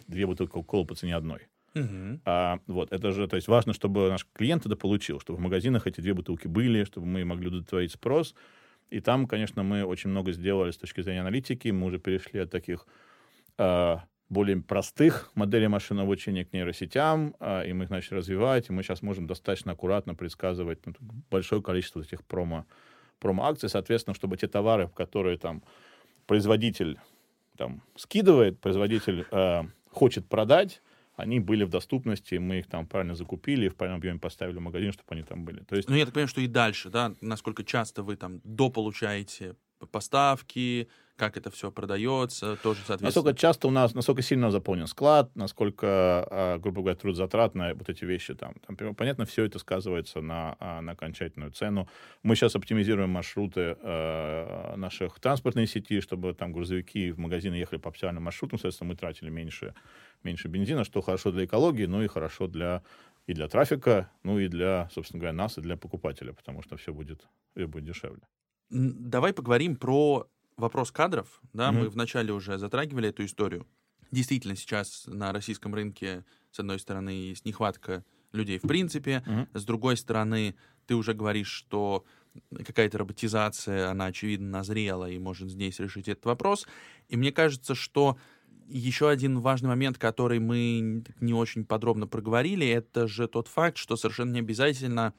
[0.08, 1.48] две бутылки кока по цене одной.
[1.74, 2.22] Мгм.
[2.26, 5.86] А, вот, это же, то есть важно, чтобы наш клиент это получил, чтобы в магазинах
[5.86, 8.36] эти две бутылки были, чтобы мы могли удовлетворить спрос.
[8.90, 11.68] И там, конечно, мы очень много сделали с точки зрения аналитики.
[11.70, 12.88] Мы уже перешли от таких
[13.58, 18.74] а, более простых моделей машинного обучения к нейросетям, а, и мы их начали развивать, и
[18.74, 20.94] мы сейчас можем достаточно аккуратно предсказывать ну,
[21.30, 22.66] большое количество этих промо,
[23.20, 25.64] промо-акций, соответственно, чтобы те товары, которые там
[26.28, 27.00] производитель
[27.58, 30.82] там скидывает, производитель э, хочет продать,
[31.20, 34.94] они были в доступности, мы их там правильно закупили, в правильном объеме поставили в магазин,
[34.94, 35.64] чтобы они там были.
[35.64, 39.56] То есть Ну, я так понимаю, что и дальше, да, насколько часто вы там дополучаете
[39.88, 40.90] поставки,
[41.20, 43.08] как это все продается, тоже, соответственно.
[43.08, 47.90] Насколько часто у нас, насколько сильно заполнен склад, насколько, а, грубо говоря, труд затрат вот
[47.90, 48.56] эти вещи там.
[48.66, 51.90] там понятно, все это сказывается на, а, на окончательную цену.
[52.24, 57.90] Мы сейчас оптимизируем маршруты э, наших транспортной сети, чтобы там грузовики в магазины ехали по
[57.90, 59.74] оптимальным маршрутам, соответственно, мы тратили меньше,
[60.24, 62.82] меньше бензина, что хорошо для экологии, но и хорошо для
[63.28, 66.92] и для трафика, ну и для, собственно говоря, нас, и для покупателя, потому что все
[66.92, 68.22] будет, и будет дешевле.
[68.70, 70.28] Давай поговорим про
[70.58, 71.42] вопрос кадров.
[71.54, 71.82] Да, Мгм.
[71.82, 73.66] мы вначале уже затрагивали эту историю.
[74.12, 79.48] Действительно, сейчас на российском рынке, с одной стороны, есть нехватка людей в принципе, Мгм.
[79.56, 80.56] с другой стороны,
[80.86, 82.06] ты уже говоришь, что
[82.56, 86.68] какая-то роботизация, она, очевидно, назрела и может здесь решить этот вопрос.
[87.08, 88.18] И мне кажется, что
[88.68, 93.96] еще один важный момент, который мы не очень подробно проговорили, это же тот факт, что
[93.96, 95.16] совершенно не обязательно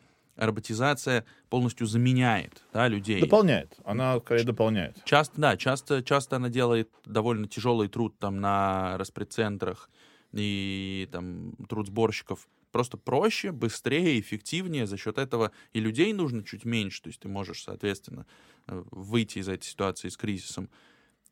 [0.47, 3.21] роботизация полностью заменяет да, людей.
[3.21, 3.77] Дополняет.
[3.85, 5.03] Она скорее дополняет.
[5.05, 9.91] Часто, да, часто, часто она делает довольно тяжелый труд там на распредцентрах
[10.33, 14.87] и там труд сборщиков просто проще, быстрее, эффективнее.
[14.87, 17.03] За счет этого и людей нужно чуть меньше.
[17.03, 18.27] То есть ты можешь, соответственно,
[18.67, 20.71] э, выйти из этой ситуации с кризисом.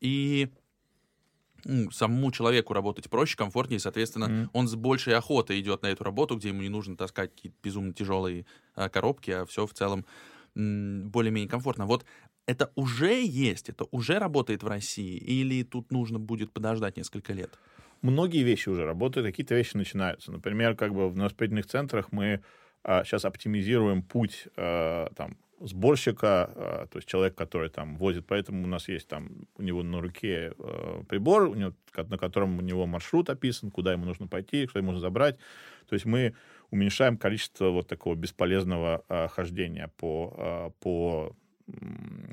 [0.01, 0.49] и
[1.65, 4.49] ну, самому человеку работать проще, комфортнее, соответственно, mm-hmm.
[4.53, 7.93] он с большей охотой идет на эту работу, где ему не нужно таскать какие-то безумно
[7.93, 8.45] тяжелые
[8.75, 10.05] а, коробки, а все в целом
[10.55, 11.85] более-менее комфортно.
[11.85, 12.05] Вот
[12.47, 17.59] это уже есть, это уже работает в России, или тут нужно будет подождать несколько лет?
[18.01, 20.31] Многие вещи уже работают, какие-то вещи начинаются.
[20.31, 22.41] Например, как бы в воспитательных центрах мы
[22.83, 28.63] а, сейчас оптимизируем путь а, там, сборщика, а, то есть человек, который там возит, поэтому
[28.63, 32.61] у нас есть там у него на руке а, прибор, у него, на котором у
[32.61, 35.37] него маршрут описан, куда ему нужно пойти, что ему нужно забрать.
[35.87, 36.35] То есть мы
[36.71, 41.35] уменьшаем количество вот такого бесполезного а, хождения по, а, по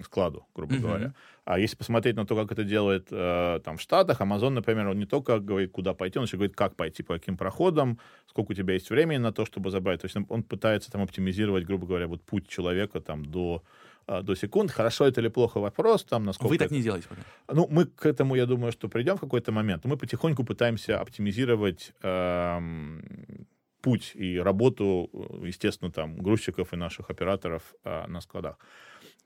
[0.03, 0.81] складу, грубо uh-huh.
[0.81, 1.15] говоря.
[1.45, 4.99] А если посмотреть на то, как это делает э, там в Штатах, Amazon, например, он
[4.99, 8.55] не только говорит, куда пойти, он еще говорит, как пойти, по каким проходам, сколько у
[8.55, 10.01] тебя есть времени на то, чтобы забрать.
[10.01, 13.63] То есть он, пытается там оптимизировать, грубо говоря, вот путь человека там до
[14.09, 14.71] э, до секунд.
[14.71, 16.51] Хорошо это или плохо вопрос, там, насколько...
[16.51, 16.75] Вы так это...
[16.75, 17.21] не делаете пока?
[17.53, 19.85] Ну, мы к этому, я думаю, что придем в какой-то момент.
[19.85, 23.47] Мы потихоньку пытаемся оптимизировать эм,
[23.83, 25.09] путь и работу,
[25.45, 28.59] естественно, там, грузчиков и наших операторов э, на складах.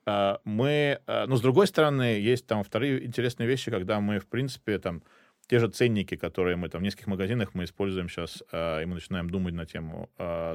[0.07, 4.27] А, мы, а, но с другой стороны, есть там вторые интересные вещи, когда мы, в
[4.27, 5.03] принципе, там,
[5.47, 9.29] те же ценники, которые мы там в нескольких магазинах мы используем сейчас, и мы начинаем
[9.29, 10.09] думать на тему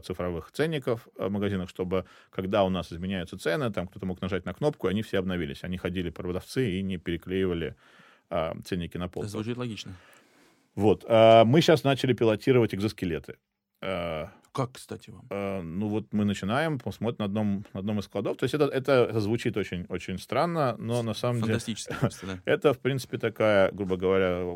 [0.06, 4.54] цифровых ценников в магазинах, чтобы, когда у нас изменяются цены, там кто-то мог нажать на
[4.54, 5.66] кнопку, они все обновились.
[5.66, 7.76] Они ходили продавцы и не переклеивали
[8.64, 9.24] ценники на пол.
[9.24, 9.92] Это звучит логично.
[10.76, 11.04] Вот.
[11.04, 13.36] Мы сейчас начали пилотировать экзоскелеты.
[14.56, 15.28] Как, кстати, вам?
[15.30, 18.38] Э, ну вот мы начинаем, посмотрим на одном, на одном из складов.
[18.38, 21.60] То есть это, это, звучит очень, очень странно, но на самом деле...
[21.60, 21.94] Фантастически
[22.26, 22.40] да.
[22.46, 24.56] Это, в принципе, такая, грубо говоря,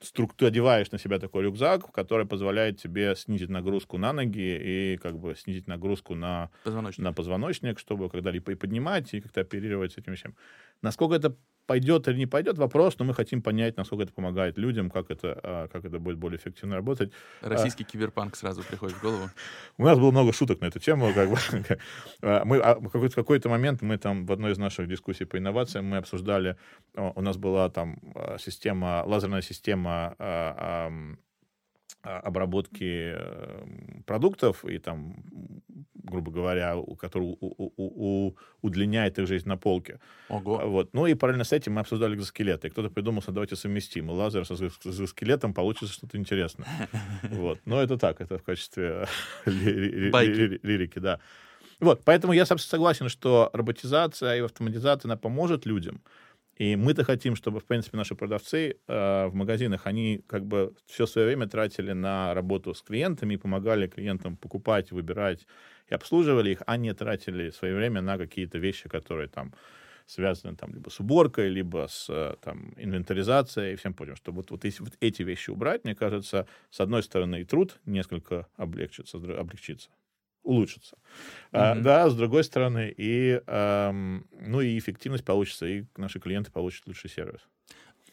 [0.00, 5.18] структура, одеваешь на себя такой рюкзак, который позволяет тебе снизить нагрузку на ноги и как
[5.18, 9.98] бы снизить нагрузку на позвоночник, на позвоночник чтобы когда-либо и поднимать, и как-то оперировать с
[9.98, 10.36] этим всем.
[10.82, 11.36] Насколько это
[11.68, 15.38] пойдет или не пойдет, вопрос, но мы хотим понять, насколько это помогает людям, как это,
[15.42, 17.12] а, как это будет более эффективно работать.
[17.42, 19.30] Российский а, киберпанк сразу приходит в голову.
[19.76, 21.12] У нас было много шуток на эту тему.
[21.14, 21.36] Как бы.
[22.22, 25.36] А, мы, а, в какой-то, какой-то момент мы там в одной из наших дискуссий по
[25.36, 26.56] инновациям мы обсуждали,
[26.94, 28.00] у нас была там
[28.38, 30.16] система, лазерная система
[32.02, 35.16] обработки эм, продуктов и там,
[35.94, 39.98] грубо говоря, который у, у, у, удлиняет их жизнь на полке.
[40.28, 40.62] Ого.
[40.64, 40.94] Вот.
[40.94, 42.68] Ну и параллельно с этим мы обсуждали экзоскелеты.
[42.68, 44.10] И кто-то придумал, что давайте совместим.
[44.10, 46.68] И лазер с экзоскелетом получится что-то интересное.
[47.22, 47.58] Вот.
[47.64, 49.06] Но это так, это в качестве
[49.46, 51.20] лирики, да.
[51.80, 56.02] Вот, поэтому я согласен, что роботизация и автоматизация, она поможет людям,
[56.58, 61.06] и мы-то хотим, чтобы, в принципе, наши продавцы э, в магазинах, они как бы все
[61.06, 65.46] свое время тратили на работу с клиентами помогали клиентам покупать, выбирать
[65.88, 69.54] и обслуживали их, а не тратили свое время на какие-то вещи, которые там
[70.06, 74.16] связаны там либо с уборкой, либо с э, там, инвентаризацией и всем прочим.
[74.16, 77.78] Чтобы вот, вот, если вот эти вещи убрать, мне кажется, с одной стороны и труд
[77.86, 79.90] несколько облегчится, облегчится
[80.48, 80.96] улучшится.
[80.96, 81.48] Mm-hmm.
[81.52, 86.86] А, да, с другой стороны, и, эм, ну, и эффективность получится, и наши клиенты получат
[86.86, 87.40] лучший сервис.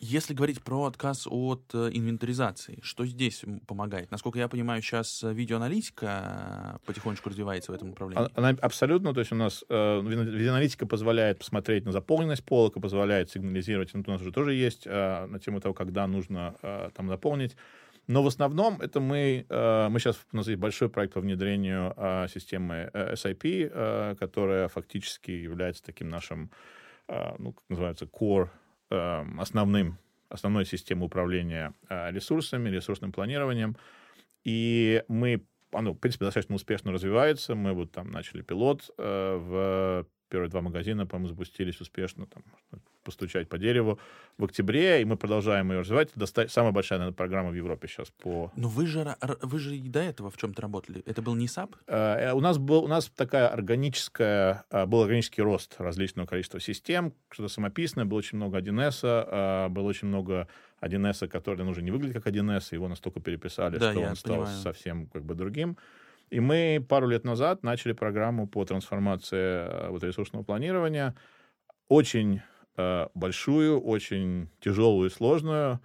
[0.02, 4.12] Если говорить про отказ от э, инвентаризации, что здесь помогает?
[4.12, 8.30] Насколько я понимаю, сейчас видеоаналитика э, потихонечку развивается в этом направлении.
[8.36, 13.32] Она, абсолютно, то есть у нас э, видеоаналитика позволяет посмотреть на заполненность полок, и позволяет
[13.32, 17.08] сигнализировать, ну, у нас уже тоже есть э, на тему того, когда нужно э, там
[17.08, 17.56] заполнить.
[18.08, 21.94] Но в основном это мы, э, мы сейчас, у нас есть большой проект по внедрению
[21.98, 26.52] э, системы э, SIP, которая фактически является таким нашим,
[27.08, 28.50] ну, как называется, core,
[29.40, 29.98] основным,
[30.30, 33.76] основной системой управления ресурсами, ресурсным планированием.
[34.44, 37.54] И мы оно, в принципе, достаточно успешно развивается.
[37.56, 42.44] Мы вот там начали пилот в первые два магазина, по-моему, запустились успешно, там,
[43.04, 44.00] постучать по дереву
[44.38, 46.10] в октябре, и мы продолжаем ее развивать.
[46.16, 48.52] Это самая большая, наверное, программа в Европе сейчас по...
[48.56, 51.04] Но вы же, вы же и до этого в чем-то работали.
[51.06, 51.76] Это был не SAP?
[51.88, 57.14] Э, у нас был у нас такая органическая, э, был органический рост различного количества систем,
[57.30, 60.48] что-то самописное, было очень много 1С, э, было очень много
[60.82, 64.36] 1С, который ну, уже не выглядит как 1С, его настолько переписали, да, что он стал
[64.38, 64.58] понимаю.
[64.58, 65.78] совсем как бы другим.
[66.30, 71.16] И мы пару лет назад начали программу по трансформации вот, ресурсного планирования.
[71.88, 72.42] Очень
[72.78, 75.80] э, большую, очень тяжелую и сложную.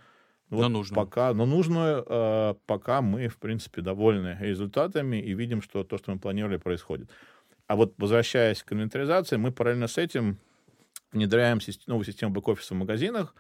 [0.49, 0.97] Вот но нужную.
[0.97, 6.13] Пока, но нужную, э, пока мы, в принципе, довольны результатами и видим, что то, что
[6.13, 7.11] мы планировали, происходит.
[7.67, 10.39] А вот возвращаясь к инвентаризации, мы параллельно с этим
[11.13, 13.35] внедряем новую систему бэк-офиса в магазинах.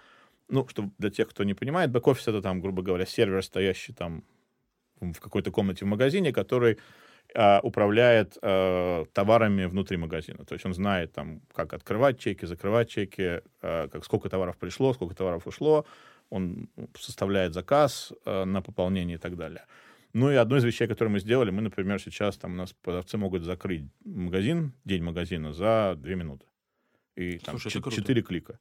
[0.49, 4.25] Ну, чтобы для тех, кто не понимает, бэк-офис— это там, грубо говоря, сервер, стоящий там
[5.01, 6.79] в какой-то комнате в магазине, который
[7.35, 10.45] а, управляет э, товарами внутри магазина.
[10.45, 14.93] То есть он знает, там, как открывать чеки, закрывать чеки, э, как, сколько товаров пришло,
[14.95, 15.87] сколько товаров ушло.
[16.29, 19.65] Он составляет заказ э, на пополнение и так далее.
[20.13, 23.17] Ну и одно из вещей, которые мы сделали, мы, например, сейчас там у нас продавцы
[23.17, 26.47] могут закрыть магазин, день магазина за две минуты.
[27.15, 28.59] И там Слушай, это четыре клика.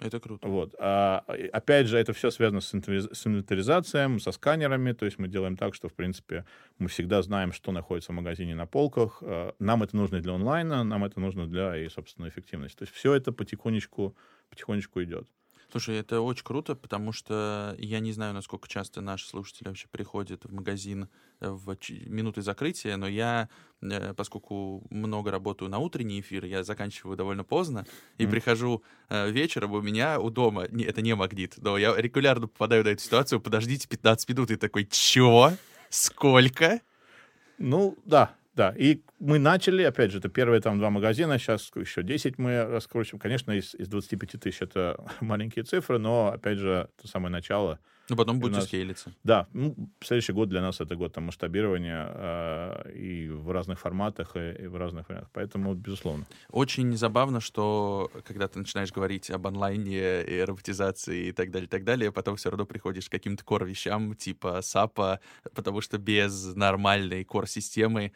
[0.00, 0.48] Это круто.
[0.48, 0.74] Вот.
[0.78, 4.92] А, опять же, это все связано с, инвентариз- с инвентаризацией, со сканерами.
[4.92, 6.44] То есть мы делаем так, что, в принципе,
[6.78, 9.22] мы всегда знаем, что находится в магазине на полках.
[9.22, 12.78] А, Нам это нужно для онлайна, нам это нужно для, и, собственно, эффективности.
[12.78, 14.16] То есть все это потихонечку,
[14.48, 15.28] потихонечку идет.
[15.70, 20.44] Слушай, это очень круто, потому что я не знаю, насколько часто наши слушатели вообще приходят
[20.44, 21.08] в магазин
[21.38, 23.48] в ч- минуты закрытия, но я,
[23.80, 27.86] э, поскольку много работаю на утренний эфир, я заканчиваю довольно поздно
[28.18, 28.32] и Мгм.
[28.32, 32.82] прихожу э, вечером, у меня у дома, не, это не магнит, но я регулярно попадаю
[32.82, 35.52] на эту ситуацию, подождите 15 минут, и такой, чё?
[35.88, 36.80] Сколько?
[37.58, 38.74] Ну, да, да.
[38.76, 43.18] И мы начали, опять же, это первые там два магазина, сейчас еще 10 мы раскрутим.
[43.18, 47.78] Конечно, из, из 25 тысяч это маленькие цифры, но, опять же, это самое начало.
[48.10, 49.12] Ну, потом будете нас- скейлиться.
[49.22, 54.34] Да, ну, следующий год для нас это год там, масштабирования э, и в разных форматах,
[54.34, 55.30] и, и в разных вариантах.
[55.32, 56.26] Поэтому, безусловно.
[56.50, 61.70] Очень забавно, что когда ты начинаешь говорить об онлайне и роботизации и так далее, и
[61.70, 65.20] так далее, потом все равно приходишь к каким-то core-вещам типа SAP,
[65.54, 68.12] потому что без нормальной core-системы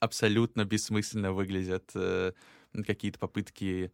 [0.00, 2.32] абсолютно бессмысленно выглядят э,
[2.86, 3.92] какие-то попытки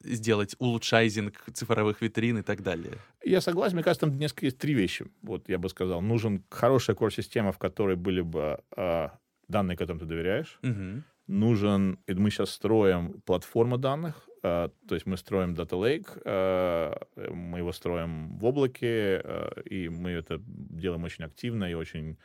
[0.00, 2.94] сделать улучшайзинг цифровых витрин и так далее.
[3.24, 5.06] Я согласен, мне кажется, там несколько есть три вещи.
[5.22, 6.00] Вот я бы сказал.
[6.00, 9.08] Нужен хорошая core-система, в которой были бы э,
[9.48, 10.58] данные, которым ты доверяешь.
[10.62, 11.04] Мгм.
[11.26, 16.94] нужен, и мы сейчас строим платформу данных, э, то есть мы строим Data Lake, э,
[17.32, 22.18] мы его строим в облаке, э, и мы это делаем очень активно и очень,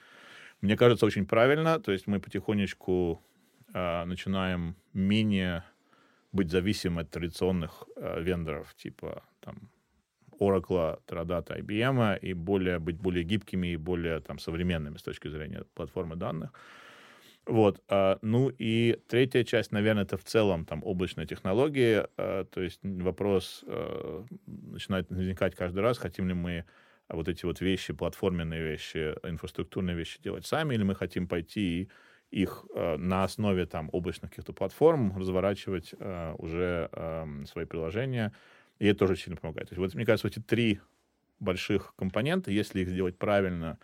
[0.61, 3.21] мне кажется, очень правильно, то есть мы потихонечку
[3.73, 5.63] э, начинаем менее
[6.31, 9.69] быть зависимы от традиционных э, вендоров, типа там
[10.39, 15.63] Oracle, Teradata, IBM, и более, быть более гибкими и более там, современными с точки зрения
[15.73, 16.51] платформы данных.
[17.45, 17.81] Вот.
[17.89, 22.05] а, Ну и третья часть, наверное, это в целом там облачные технологии.
[22.15, 23.65] То есть вопрос
[24.45, 26.65] начинает возникать каждый раз, хотим ли мы
[27.09, 31.89] вот эти вот вещи, платформенные вещи, инфраструктурные вещи делать сами, или мы хотим пойти и
[32.31, 38.33] их э, на основе там облачных каких-то платформ разворачивать э, уже эм, свои приложения.
[38.77, 39.69] И это тоже сильно помогает.
[39.69, 40.79] То есть вот, мне кажется, эти три
[41.39, 43.79] больших компонента, если их сделать правильно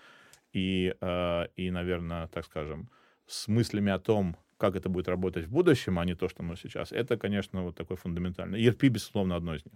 [0.54, 2.90] и, э, и наверное, так скажем,
[3.26, 6.56] с мыслями о том, как это будет работать в будущем, а не то, что мы
[6.56, 8.64] сейчас, это, конечно, вот такой фундаментальный.
[8.64, 9.76] ERP, безусловно, одно из них.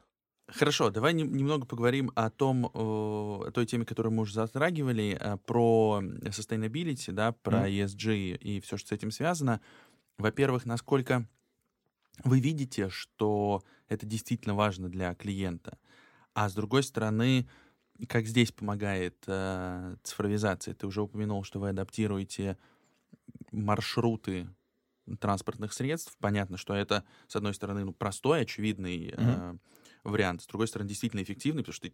[0.51, 5.37] Хорошо, давай нем- немного поговорим о том, о той теме, которую мы уже затрагивали, э,
[5.37, 7.67] про sustainability, да, про Мгм.
[7.69, 9.61] ESG и все, что с этим связано.
[10.17, 11.27] Во-первых, насколько
[12.23, 15.77] вы видите, что это действительно важно для клиента,
[16.33, 17.47] а с другой стороны,
[18.07, 20.73] как здесь помогает э, цифровизация?
[20.73, 22.57] Ты уже упомянул, что вы адаптируете
[23.51, 24.49] маршруты
[25.19, 26.15] транспортных средств.
[26.19, 29.53] Понятно, что это, с одной стороны, ну, простой, очевидный э,
[30.03, 31.93] вариант, с другой стороны, действительно эффективный, потому что ты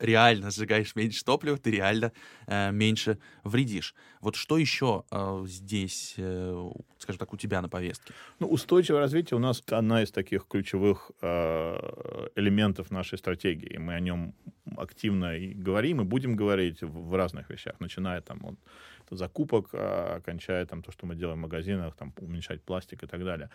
[0.00, 2.12] реально сжигаешь меньше топлива, ты реально
[2.46, 3.94] э, меньше вредишь.
[4.20, 8.14] Вот что еще э, здесь, э, скажем так, у тебя на повестке?
[8.38, 13.76] Ну, устойчивое развитие у нас одна из таких ключевых э, элементов нашей стратегии.
[13.76, 14.34] Мы о нем
[14.76, 18.58] активно и говорим, и будем говорить в, в разных вещах, начиная там от
[19.10, 23.24] закупок, а, кончая там то, что мы делаем в магазинах, там уменьшать пластик и так
[23.24, 23.50] далее.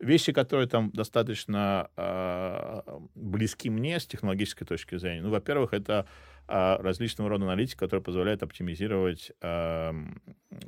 [0.00, 2.82] Вещи, которые там достаточно э,
[3.14, 5.22] близки мне с технологической точки зрения.
[5.22, 6.06] Ну, во-первых, это
[6.48, 9.92] э, различного рода аналитика, которая позволяет оптимизировать э,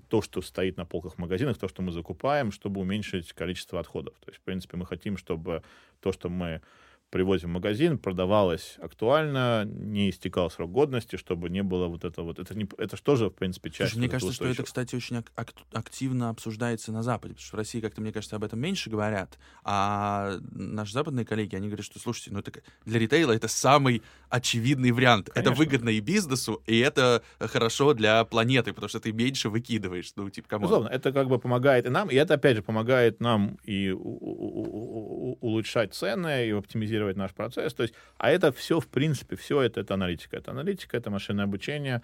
[0.09, 4.15] то, что стоит на полках в магазинах, то, что мы закупаем, чтобы уменьшить количество отходов.
[4.21, 5.63] То есть, в принципе, мы хотим, чтобы
[6.01, 6.63] то, что мы
[7.11, 12.39] привозим в магазин, продавалось актуально, не истекал срок годности, чтобы не было вот это вот.
[12.39, 14.97] Это, не, это же тоже, в принципе, часть Слушай, мне этого кажется, что это, кстати,
[14.97, 18.45] очень ак- ак- активно обсуждается на Западе, потому что в России как-то, мне кажется, об
[18.45, 22.53] этом меньше говорят, а наши западные коллеги, они говорят, что, слушайте, ну это
[22.85, 25.29] для ритейла это самый очевидный вариант.
[25.29, 25.65] Это Конечно.
[25.65, 30.13] выгодно и бизнесу, и это хорошо для планеты, потому что ты меньше выкидываешь.
[30.17, 30.65] Ну, типа, кому?
[30.65, 35.95] Безусловно, это как бы помогает и нам, и это, опять же, помогает нам и улучшать
[35.95, 37.75] цены, и оптимизировать наш процесс.
[37.75, 40.37] То есть, а это все, в принципе, все это, это аналитика.
[40.37, 42.03] Это аналитика, это машинное обучение,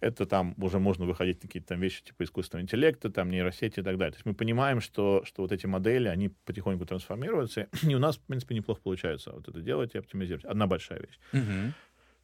[0.00, 3.82] это там уже можно выходить на какие-то там вещи типа искусственного интеллекта, там нейросети и
[3.82, 4.12] так далее.
[4.12, 8.16] То есть мы понимаем, что, что вот эти модели, они потихоньку трансформируются, и у нас,
[8.16, 10.44] в принципе, неплохо получается вот это делать и оптимизировать.
[10.44, 11.18] Одна большая вещь.
[11.32, 11.74] Мгм.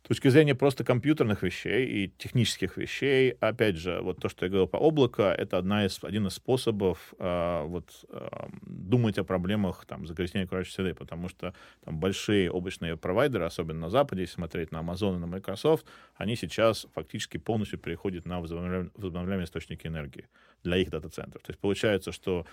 [0.04, 4.50] С точки зрения просто компьютерных вещей и технических вещей, опять же, вот то, что я
[4.50, 8.28] говорил по облаку, это одна из, один из способов э, вот, э,
[8.66, 11.54] думать о проблемах там, загрязнения окружающей среды, потому что
[11.86, 15.86] там большие облачные провайдеры, особенно на Западе, если смотреть на Amazon и на Microsoft,
[16.16, 20.28] они сейчас фактически полностью переходят на возобновляемые источники энергии
[20.64, 21.42] для их дата-центров.
[21.42, 22.44] То есть получается, что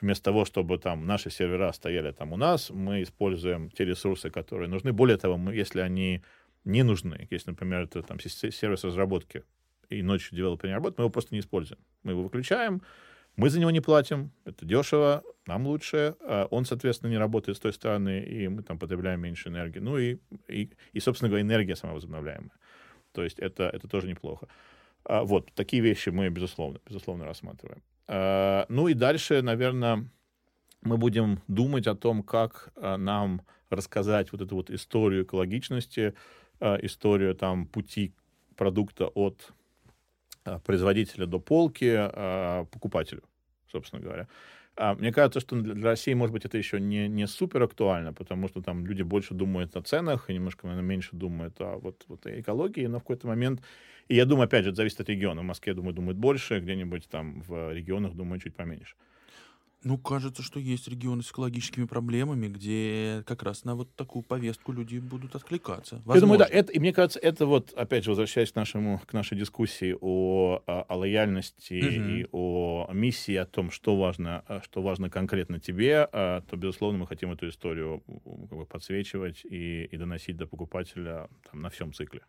[0.00, 4.68] вместо того, чтобы там наши сервера стояли там у нас, мы используем те ресурсы, которые
[4.68, 4.92] нужны.
[4.92, 6.22] Более того, мы, если они
[6.64, 7.26] не нужны.
[7.30, 9.44] Если, например, это там сервис разработки
[9.88, 11.80] и ночью девелопер не работает, мы его просто не используем.
[12.02, 12.82] Мы его выключаем,
[13.36, 17.60] мы за него не платим, это дешево, нам лучше, а он, соответственно, не работает с
[17.60, 19.78] той стороны, и мы там потребляем меньше энергии.
[19.78, 22.52] Ну и, и, и собственно говоря, энергия сама возобновляемая.
[23.12, 24.48] То есть это, это тоже неплохо.
[25.04, 27.82] А, вот, такие вещи мы, безусловно, безусловно рассматриваем.
[28.06, 30.08] А, ну и дальше, наверное,
[30.82, 36.14] мы будем думать о том, как нам рассказать вот эту вот историю экологичности,
[36.60, 38.12] историю там пути
[38.56, 39.52] продукта от
[40.44, 43.22] э, производителя до полки э, покупателю,
[43.72, 44.28] собственно говоря.
[44.76, 48.48] А мне кажется, что для России, может быть, это еще не, не супер актуально, потому
[48.48, 52.26] что там люди больше думают о ценах и немножко наверное, меньше думают о вот, вот
[52.26, 53.62] экологии, но в какой-то момент...
[54.08, 55.42] И я думаю, опять же, это зависит от региона.
[55.42, 58.96] В Москве, думаю, думают больше, где-нибудь там в регионах, думаю, чуть поменьше.
[59.82, 64.72] Ну, кажется, что есть регионы с экологическими проблемами, где как раз на вот такую повестку
[64.72, 66.02] люди будут откликаться.
[66.04, 66.14] Возможно.
[66.14, 69.12] Я думаю, да, это, и мне кажется, это вот, опять же, возвращаясь к, нашему, к
[69.14, 72.10] нашей дискуссии о, о, о лояльности угу.
[72.10, 76.98] и о миссии, о том, что важно, а, что важно конкретно тебе, а, то, безусловно,
[76.98, 78.02] мы хотим эту историю
[78.50, 82.20] как бы, подсвечивать и, и доносить до покупателя там, на всем цикле.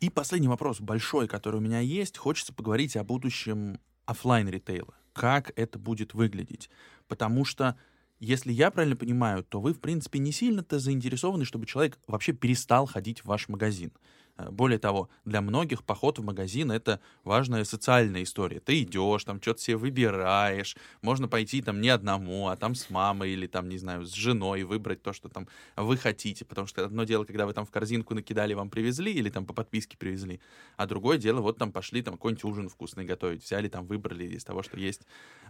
[0.00, 2.16] И последний вопрос, большой, который у меня есть.
[2.16, 6.68] Хочется поговорить о будущем офлайн ритейла как это будет выглядеть.
[7.08, 7.76] Потому что,
[8.20, 12.86] если я правильно понимаю, то вы, в принципе, не сильно-то заинтересованы, чтобы человек вообще перестал
[12.86, 13.92] ходить в ваш магазин.
[14.38, 18.60] Э, более того, для многих поход в магазин— это важная социальная история.
[18.60, 23.30] Ты идешь, там что-то себе выбираешь, можно пойти там не одному, а там с мамой
[23.30, 26.44] или там, не знаю, с женой выбрать то, что там вы хотите.
[26.44, 29.54] Потому что одно дело, когда вы там в корзинку накидали, вам привезли или там по
[29.54, 30.40] подписке привезли,
[30.76, 34.44] а другое дело, вот там пошли там какой-нибудь ужин вкусный готовить, взяли там, выбрали из
[34.44, 35.02] того, что есть.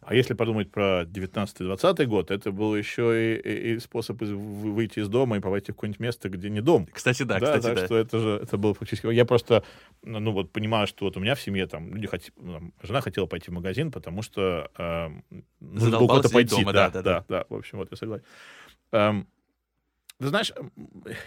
[0.02, 5.38] А если подумать про 19-20 год, это был еще и, и, способ выйти из дома
[5.38, 6.86] и пойти в какое-нибудь место, где не дом.
[6.92, 7.86] Кстати, да, да кстати, так да.
[7.86, 9.06] что это же это был фактически...
[9.08, 9.64] Я просто,
[10.02, 12.22] ну вот, понимаю, что вот у меня в семье там люди хот...
[12.36, 15.08] Ну, жена хотела пойти в магазин, потому что э,
[15.60, 16.56] нужно было куда-то пойти.
[16.56, 17.44] Дома, да, да, да, да, да.
[17.48, 18.24] В общем, вот я согласен.
[18.92, 19.26] Эм,
[20.18, 20.52] ты знаешь,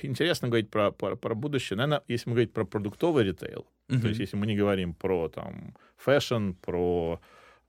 [0.01, 1.77] интересно говорить про, про, про будущее.
[1.77, 4.01] Наверное, если мы говорить про продуктовый ритейл, uh-huh.
[4.01, 7.19] то есть если мы не говорим про там fashion, про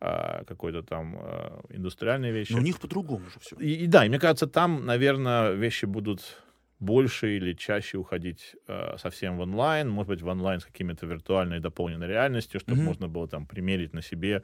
[0.02, 2.52] а, какой-то там а, индустриальные вещи.
[2.52, 3.56] Но у них по-другому же все.
[3.56, 6.42] И, и да, и мне кажется, там, наверное, вещи будут
[6.80, 11.60] больше или чаще уходить э, совсем в онлайн, может быть, в онлайн с какими-то виртуальной
[11.60, 12.84] дополненной реальностью, чтобы mm-hmm.
[12.84, 14.42] можно было там примерить на себе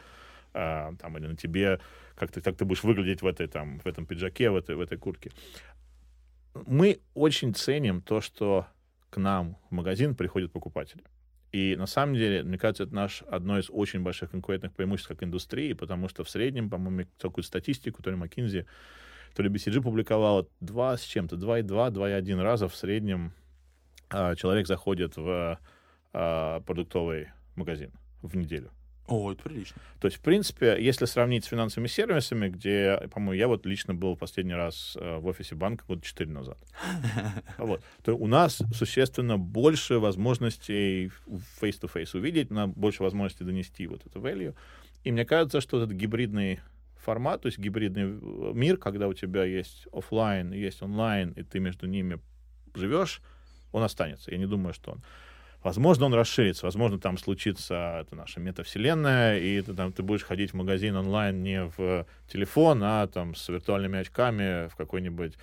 [0.52, 1.80] э, там, или на тебе,
[2.14, 4.80] как ты, как ты будешь выглядеть в, этой, там, в этом пиджаке, в этой, в
[4.80, 5.30] этой куртке.
[6.66, 8.66] Мы очень ценим то, что
[9.10, 11.02] к нам в магазин приходят покупатели.
[11.52, 15.22] И на самом деле, мне кажется, это наш одно из очень больших конкурентных преимуществ как
[15.22, 18.66] индустрии, потому что в среднем, по-моему, такую статистику, то ли McKinsey
[19.36, 23.32] то ли BCG публиковала, два с чем-то, 2,2, 2,1 раза в среднем
[24.08, 25.60] а, человек заходит в
[26.14, 28.70] а, продуктовый магазин в неделю.
[29.08, 29.76] О, это прилично.
[30.00, 34.16] То есть, в принципе, если сравнить с финансовыми сервисами, где, по-моему, я вот лично был
[34.16, 36.58] последний раз э, в офисе банка год 4 назад,
[37.58, 41.12] вот, то у нас существенно больше возможностей
[41.60, 44.56] face-to-face увидеть, на больше возможностей донести вот это value.
[45.04, 46.58] И мне кажется, что этот гибридный
[47.06, 51.60] формат, то есть гибридный э, мир, когда у тебя есть офлайн, есть онлайн, и ты
[51.60, 52.18] между ними
[52.74, 53.22] живешь,
[53.72, 54.32] он останется.
[54.32, 55.02] Я не думаю, что он.
[55.62, 60.50] Возможно, он расширится, возможно, там случится это наша метавселенная, и ты, там, ты будешь ходить
[60.50, 65.34] в магазин онлайн не в телефон, а там с виртуальными очками в какой-нибудь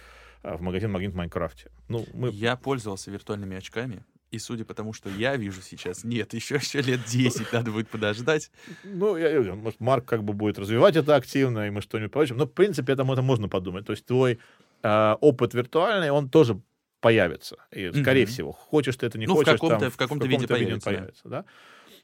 [0.43, 1.71] а, в магазин Магнит Майнкрафте.
[1.87, 2.29] Ну, мы...
[2.29, 4.03] Я пользовался виртуальными очками.
[4.33, 7.87] И судя по тому, что я вижу сейчас, нет, еще, еще лет 10 надо будет
[7.87, 8.49] подождать.
[8.83, 12.37] Ну, я, может, Марк как бы будет развивать это активно, и мы что-нибудь получим.
[12.37, 13.85] Но, в принципе, это, это можно подумать.
[13.85, 14.39] То есть твой
[14.81, 16.59] э, опыт виртуальный, он тоже
[16.99, 17.57] появится.
[17.71, 18.25] И, скорее mm-hmm.
[18.25, 20.47] всего, хочешь ты это, не ну, хочешь, в каком-то, там, в каком-то, в каком-то виде,
[20.47, 21.29] появится, виде появится.
[21.29, 21.45] Да?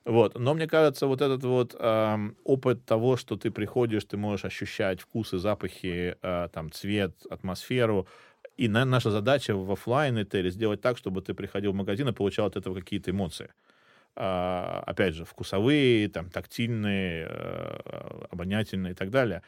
[0.05, 0.37] Вот.
[0.37, 5.01] Но мне кажется, вот этот вот э, опыт того, что ты приходишь, ты можешь ощущать
[5.01, 8.07] вкусы, запахи, э, там, цвет, атмосферу,
[8.59, 12.11] и на, наша задача в офлайн ритейле сделать так, чтобы ты приходил в магазин и
[12.11, 13.53] получал от этого какие-то эмоции.
[14.17, 19.43] А, опять же, вкусовые, там, тактильные, а, обонятельные и так далее.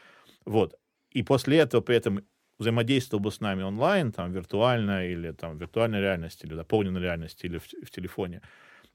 [0.45, 0.75] Вот.
[1.11, 2.25] И после этого при этом
[2.57, 7.57] взаимодействовал бы с нами онлайн, там, виртуально, или там, виртуальной реальности, или дополненной реальности, или
[7.57, 8.41] в, в телефоне,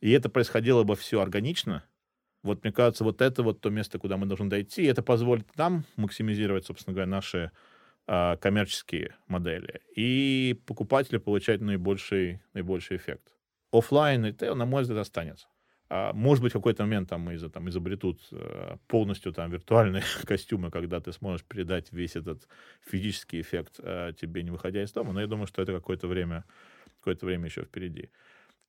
[0.01, 1.85] и это происходило бы все органично,
[2.43, 5.57] вот, мне кажется, вот это вот то место, куда мы должны дойти, и это позволит
[5.59, 7.51] нам максимизировать, собственно говоря, наши
[8.09, 13.35] а, коммерческие модели, и покупателю получать наибольший, наибольший эффект.
[13.73, 15.49] Оффлайн ритейл, на мой взгляд, останется.
[15.89, 20.71] А, может быть, в какой-то момент там, из, там изобретут э, полностью там виртуальные костюмы,
[20.71, 22.49] когда ты сможешь передать весь этот
[22.81, 26.45] физический эффект э, тебе, не выходя из дома, но я думаю, что это какое-то время,
[26.99, 28.11] какое-то время еще впереди.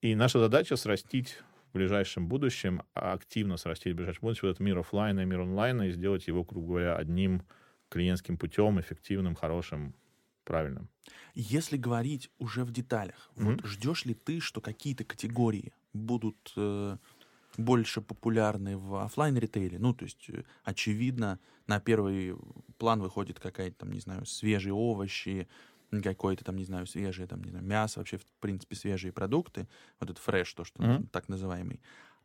[0.02, 1.38] И наша задача срастить
[1.70, 5.90] в ближайшем будущем, а активно срастить в ближайшем будущем этот мир офлайна и мир онлайна
[5.90, 7.44] и сделать его, грубо говоря, одним
[7.90, 9.94] клиентским путем, эффективным, хорошим,
[10.44, 10.90] правильным.
[11.36, 13.44] Если говорить уже в деталях, mm-hmm.
[13.44, 16.98] вот ждешь ли ты, что какие-то категории будут э,
[17.58, 19.78] больше популярны в офлайн ритейле?
[19.78, 22.36] Ну, то есть, э, очевидно, на первый
[22.78, 25.48] план выходит какая-то там, не знаю, свежие овощи,
[26.04, 29.68] какое-то там, не знаю, свежее, там, не знаю, мясо, вообще, в принципе, свежие продукты,
[30.00, 31.08] вот этот фреш, то, что mm-hmm.
[31.10, 31.82] так называемый.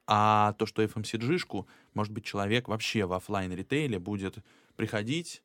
[0.07, 4.39] А то, что FMCG-шку, может быть, человек вообще в офлайн ритейле будет
[4.77, 5.43] приходить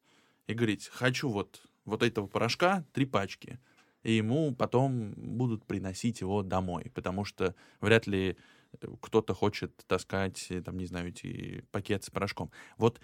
[0.47, 3.59] и говорить, хочу вот, вот этого порошка, три пачки,
[4.03, 8.37] и ему потом будут приносить его домой, потому что вряд ли
[8.81, 12.51] э, кто-то хочет таскать, э, там, не знаю, эти пакеты с порошком.
[12.77, 12.99] Вот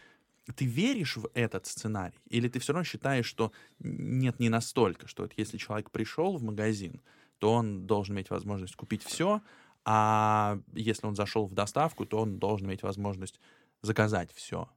[0.56, 2.20] ты веришь в этот сценарий?
[2.30, 6.44] Или ты все равно считаешь, что нет, не настолько, что вот если человек пришел в
[6.44, 7.02] магазин,
[7.40, 9.42] то он должен иметь возможность купить все,
[9.86, 13.40] а если он зашел в доставку, то он должен иметь возможность
[13.82, 14.70] заказать все.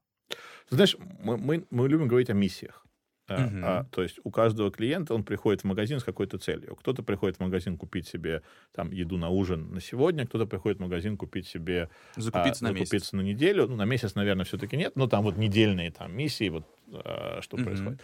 [0.71, 2.87] Знаешь, мы, мы, мы любим говорить о миссиях.
[3.29, 3.61] Uh-huh.
[3.65, 6.77] А, то есть у каждого клиента он приходит в магазин с какой-то целью.
[6.77, 10.83] Кто-то приходит в магазин купить себе там еду на ужин на сегодня, кто-то приходит в
[10.83, 13.13] магазин купить себе закупиться, а, на, закупиться месяц.
[13.13, 13.67] на неделю.
[13.67, 17.57] Ну, на месяц, наверное, все-таки нет, но там вот недельные там миссии, вот а, что
[17.57, 17.65] uh-huh.
[17.65, 18.01] происходит.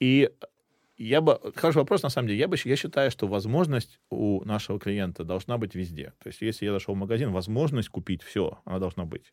[0.00, 0.30] И
[0.96, 1.40] я бы...
[1.54, 2.40] Хороший вопрос, на самом деле.
[2.40, 6.12] Я, бы, я считаю, что возможность у нашего клиента должна быть везде.
[6.22, 9.32] То есть если я зашел в магазин, возможность купить все, она должна быть.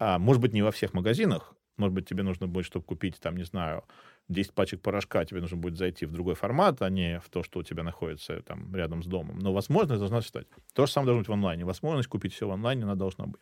[0.00, 3.36] А, может быть, не во всех магазинах, может быть, тебе нужно будет, чтобы купить, там,
[3.36, 3.84] не знаю,
[4.28, 7.60] 10 пачек порошка, тебе нужно будет зайти в другой формат, а не в то, что
[7.60, 9.38] у тебя находится там рядом с домом.
[9.38, 10.46] Но возможность должна стать.
[10.74, 11.64] То же самое должно быть в онлайне.
[11.64, 13.40] Возможность купить все в онлайне, она должна быть.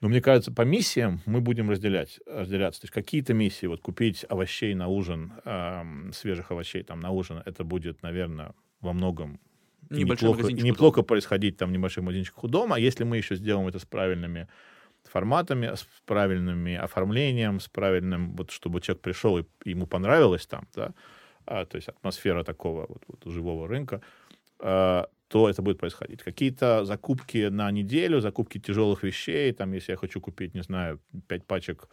[0.00, 2.82] Но мне кажется, по миссиям мы будем разделять, разделяться.
[2.82, 7.42] То есть какие-то миссии, вот купить овощей на ужин, эм, свежих овощей там на ужин,
[7.46, 9.40] это будет, наверное, во многом
[9.88, 12.76] неплохо, неплохо происходить там в небольших магазинчиках у дома.
[12.76, 14.48] А если мы еще сделаем это с правильными
[15.08, 20.92] форматами, с правильными оформлением, с правильным, вот чтобы человек пришел и ему понравилось там, да,
[21.46, 24.00] а, то есть атмосфера такого вот, вот живого рынка,
[24.58, 26.22] а, то это будет происходить.
[26.22, 31.44] Какие-то закупки на неделю, закупки тяжелых вещей, там, если я хочу купить, не знаю, 5
[31.44, 31.88] пачек,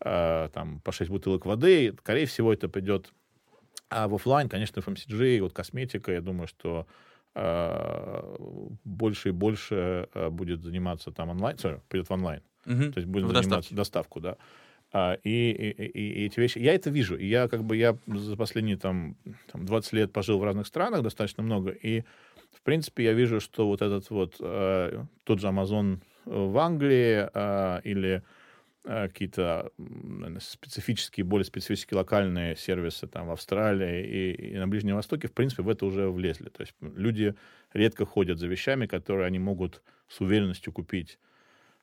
[0.00, 3.12] а, там, по 6 бутылок воды, скорее всего, это придет
[3.88, 6.86] а в офлайн, конечно, FMCG, вот косметика, я думаю, что
[8.84, 12.40] больше и больше а, будет заниматься там онлайн, sorry, придет в онлайн.
[12.64, 12.92] Угу.
[12.92, 13.74] То есть будем в заниматься доставке.
[13.74, 14.36] доставку, да.
[14.92, 17.16] А, и, и, и, и эти вещи, я это вижу.
[17.16, 19.16] И я как бы, я за последние там,
[19.52, 22.02] там 20 лет пожил в разных странах достаточно много, и
[22.52, 27.80] в принципе я вижу, что вот этот вот э, тот же Amazon в Англии э,
[27.84, 28.20] или э,
[28.86, 35.28] какие-то наверное, специфические, более специфические локальные сервисы там в Австралии и, и на Ближнем Востоке,
[35.28, 36.48] в принципе, в это уже влезли.
[36.48, 37.34] То есть люди
[37.72, 41.18] редко ходят за вещами, которые они могут с уверенностью купить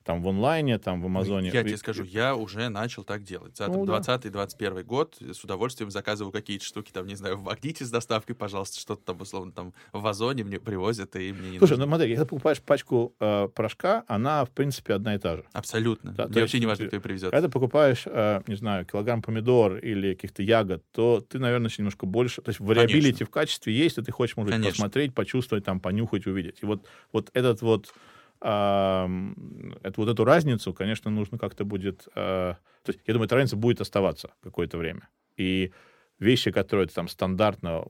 [0.04, 1.50] там в онлайне, там в Амазоне.
[1.52, 3.56] Я тебе скажу, я уже начал так делать.
[3.56, 4.82] За ну, 20-21 да.
[4.82, 9.02] год с удовольствием заказываю какие-то штуки, там, не знаю, в Магните с доставкой, пожалуйста, что-то
[9.02, 11.86] там, условно, там в Озоне мне привозят, и мне не Слушай, нужно.
[11.86, 15.44] ну смотри, если покупаешь пачку э, порошка, она, в принципе, одна и та же.
[15.52, 16.12] Абсолютно.
[16.12, 17.30] Да, мне вообще не важно, кто ее привезет.
[17.30, 22.04] Когда ты покупаешь, э, не знаю, килограмм помидор или каких-то ягод, то ты, наверное, немножко
[22.04, 22.42] больше...
[22.42, 26.26] То есть вариабилити в качестве есть, и ты хочешь, может быть, посмотреть, почувствовать, там, понюхать,
[26.26, 26.58] увидеть.
[26.62, 27.92] И вот, вот этот вот
[28.44, 32.08] это, вот эту разницу, конечно, нужно как-то будет...
[32.14, 35.08] А, то есть, я думаю, эта разница будет оставаться какое-то время.
[35.36, 35.72] И
[36.18, 37.86] вещи, которые там стандартно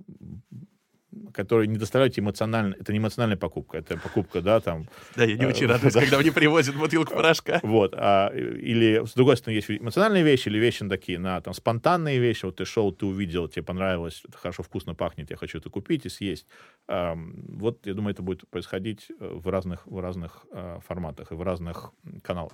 [1.32, 2.74] которые не доставляют эмоционально...
[2.78, 4.88] Это не эмоциональная покупка, это покупка, да, там...
[5.16, 7.60] Да, я не очень э, радуюсь, когда мне привозят бутылку порошка.
[7.62, 7.94] Вот.
[7.96, 12.44] А, или, с другой стороны, есть эмоциональные вещи или вещи такие, на там спонтанные вещи.
[12.44, 16.06] Вот ты шел, ты увидел, тебе понравилось, это хорошо, вкусно пахнет, я хочу это купить
[16.06, 16.46] и съесть.
[16.86, 21.42] Вот, я думаю, это будет происходить э, в разных, в разных э, форматах и в
[21.42, 21.92] разных
[22.22, 22.52] каналах.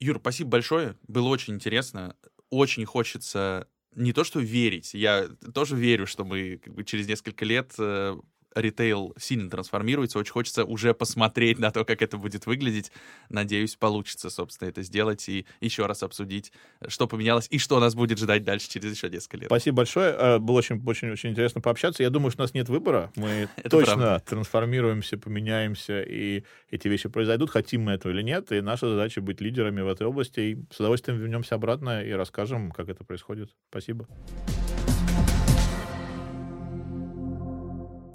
[0.00, 0.96] Юр, спасибо большое.
[1.06, 2.16] Было очень интересно.
[2.48, 7.44] Очень хочется не то что верить, я тоже верю, что мы как бы, через несколько
[7.44, 8.16] лет э,
[8.54, 10.18] ритейл сильно трансформируется.
[10.18, 12.90] Очень хочется уже посмотреть на то, как это будет выглядеть.
[13.28, 16.52] Надеюсь, получится, собственно, это сделать и еще раз обсудить,
[16.88, 19.46] что поменялось и что нас будет ждать дальше через еще несколько лет.
[19.46, 20.14] Спасибо большое.
[20.16, 22.02] Э, было очень, очень, очень интересно пообщаться.
[22.02, 23.10] Я думаю, что у нас нет выбора.
[23.16, 24.24] Мы точно правда.
[24.26, 28.52] трансформируемся, поменяемся, и эти вещи произойдут, хотим мы этого или нет.
[28.52, 30.40] И наша задача быть лидерами в этой области.
[30.40, 33.50] И с удовольствием вернемся обратно и расскажем, как это происходит.
[33.70, 34.06] Спасибо.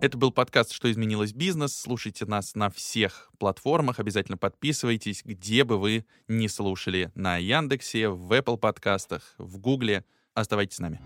[0.05, 1.75] Это был подкаст «Что изменилось бизнес».
[1.75, 3.99] Слушайте нас на всех платформах.
[3.99, 7.11] Обязательно подписывайтесь, где бы вы не слушали.
[7.15, 10.05] На Яндексе, в Apple подкастах, в Гугле.
[10.35, 11.01] Оставайтесь с нами.